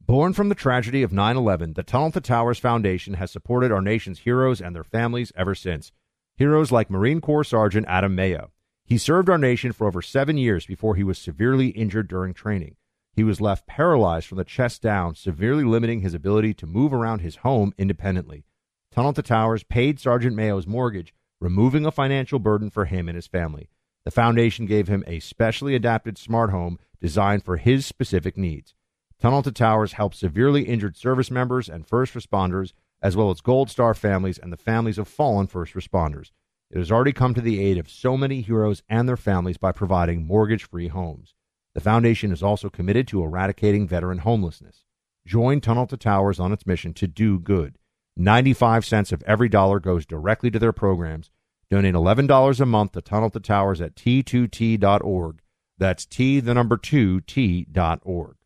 Born 0.00 0.32
from 0.32 0.48
the 0.48 0.54
tragedy 0.54 1.02
of 1.02 1.12
9 1.12 1.36
11, 1.36 1.74
the 1.74 1.82
Tunnel 1.82 2.10
to 2.12 2.22
Towers 2.22 2.58
Foundation 2.58 3.12
has 3.14 3.30
supported 3.30 3.70
our 3.70 3.82
nation's 3.82 4.20
heroes 4.20 4.62
and 4.62 4.74
their 4.74 4.82
families 4.82 5.30
ever 5.36 5.54
since. 5.54 5.92
Heroes 6.38 6.72
like 6.72 6.88
Marine 6.88 7.20
Corps 7.20 7.44
Sergeant 7.44 7.84
Adam 7.86 8.14
Mayo. 8.14 8.50
He 8.86 8.96
served 8.96 9.28
our 9.28 9.36
nation 9.36 9.72
for 9.72 9.86
over 9.86 10.00
seven 10.00 10.38
years 10.38 10.64
before 10.64 10.94
he 10.94 11.04
was 11.04 11.18
severely 11.18 11.68
injured 11.68 12.08
during 12.08 12.32
training. 12.32 12.76
He 13.16 13.24
was 13.24 13.40
left 13.40 13.66
paralyzed 13.66 14.26
from 14.26 14.36
the 14.36 14.44
chest 14.44 14.82
down, 14.82 15.14
severely 15.14 15.64
limiting 15.64 16.02
his 16.02 16.12
ability 16.12 16.52
to 16.52 16.66
move 16.66 16.92
around 16.92 17.20
his 17.20 17.36
home 17.36 17.72
independently. 17.78 18.44
Tunnel 18.92 19.14
to 19.14 19.22
Towers 19.22 19.64
paid 19.64 19.98
Sergeant 19.98 20.36
Mayo's 20.36 20.66
mortgage, 20.66 21.14
removing 21.40 21.86
a 21.86 21.90
financial 21.90 22.38
burden 22.38 22.68
for 22.68 22.84
him 22.84 23.08
and 23.08 23.16
his 23.16 23.26
family. 23.26 23.70
The 24.04 24.10
foundation 24.10 24.66
gave 24.66 24.88
him 24.88 25.02
a 25.06 25.20
specially 25.20 25.74
adapted 25.74 26.18
smart 26.18 26.50
home 26.50 26.78
designed 27.00 27.42
for 27.42 27.56
his 27.56 27.86
specific 27.86 28.36
needs. 28.36 28.74
Tunnel 29.18 29.42
to 29.44 29.50
Towers 29.52 29.94
helps 29.94 30.18
severely 30.18 30.64
injured 30.64 30.98
service 30.98 31.30
members 31.30 31.70
and 31.70 31.86
first 31.86 32.12
responders, 32.12 32.74
as 33.00 33.16
well 33.16 33.30
as 33.30 33.40
Gold 33.40 33.70
Star 33.70 33.94
families 33.94 34.36
and 34.38 34.52
the 34.52 34.58
families 34.58 34.98
of 34.98 35.08
fallen 35.08 35.46
first 35.46 35.72
responders. 35.72 36.32
It 36.70 36.76
has 36.76 36.92
already 36.92 37.12
come 37.12 37.32
to 37.32 37.40
the 37.40 37.60
aid 37.60 37.78
of 37.78 37.88
so 37.88 38.18
many 38.18 38.42
heroes 38.42 38.82
and 38.90 39.08
their 39.08 39.16
families 39.16 39.56
by 39.56 39.72
providing 39.72 40.26
mortgage 40.26 40.64
free 40.64 40.88
homes. 40.88 41.34
The 41.76 41.82
foundation 41.82 42.32
is 42.32 42.42
also 42.42 42.70
committed 42.70 43.06
to 43.08 43.22
eradicating 43.22 43.86
veteran 43.86 44.20
homelessness. 44.20 44.84
Join 45.26 45.60
Tunnel 45.60 45.86
to 45.88 45.98
Towers 45.98 46.40
on 46.40 46.50
its 46.50 46.66
mission 46.66 46.94
to 46.94 47.06
do 47.06 47.38
good. 47.38 47.76
95 48.16 48.82
cents 48.82 49.12
of 49.12 49.22
every 49.24 49.50
dollar 49.50 49.78
goes 49.78 50.06
directly 50.06 50.50
to 50.52 50.58
their 50.58 50.72
programs. 50.72 51.30
Donate 51.70 51.94
$11 51.94 52.60
a 52.60 52.64
month 52.64 52.92
to 52.92 53.02
Tunnel 53.02 53.28
to 53.28 53.40
Towers 53.40 53.82
at 53.82 53.94
t2t.org. 53.94 55.42
That's 55.76 56.06
T, 56.06 56.40
the 56.40 56.54
number 56.54 56.78
2, 56.78 57.20
T.org. 57.20 58.36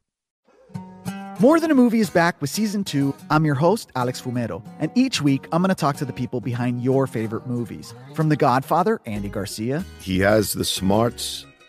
More 1.39 1.61
Than 1.61 1.71
a 1.71 1.75
Movie 1.77 2.01
is 2.01 2.11
back 2.11 2.41
with 2.41 2.51
season 2.51 2.83
two. 2.83 3.15
I'm 3.31 3.45
your 3.45 3.55
host, 3.55 3.93
Alex 3.95 4.21
Fumero, 4.21 4.67
and 4.81 4.91
each 4.97 5.23
week 5.23 5.47
I'm 5.53 5.63
going 5.63 5.69
to 5.69 5.77
talk 5.77 5.95
to 5.99 6.05
the 6.05 6.13
people 6.13 6.41
behind 6.41 6.83
your 6.83 7.07
favorite 7.07 7.47
movies. 7.47 7.95
From 8.15 8.29
The 8.29 8.37
Godfather, 8.37 9.01
Andy 9.07 9.29
Garcia. 9.29 9.85
He 10.01 10.19
has 10.19 10.53
the 10.53 10.65
smarts 10.65 11.47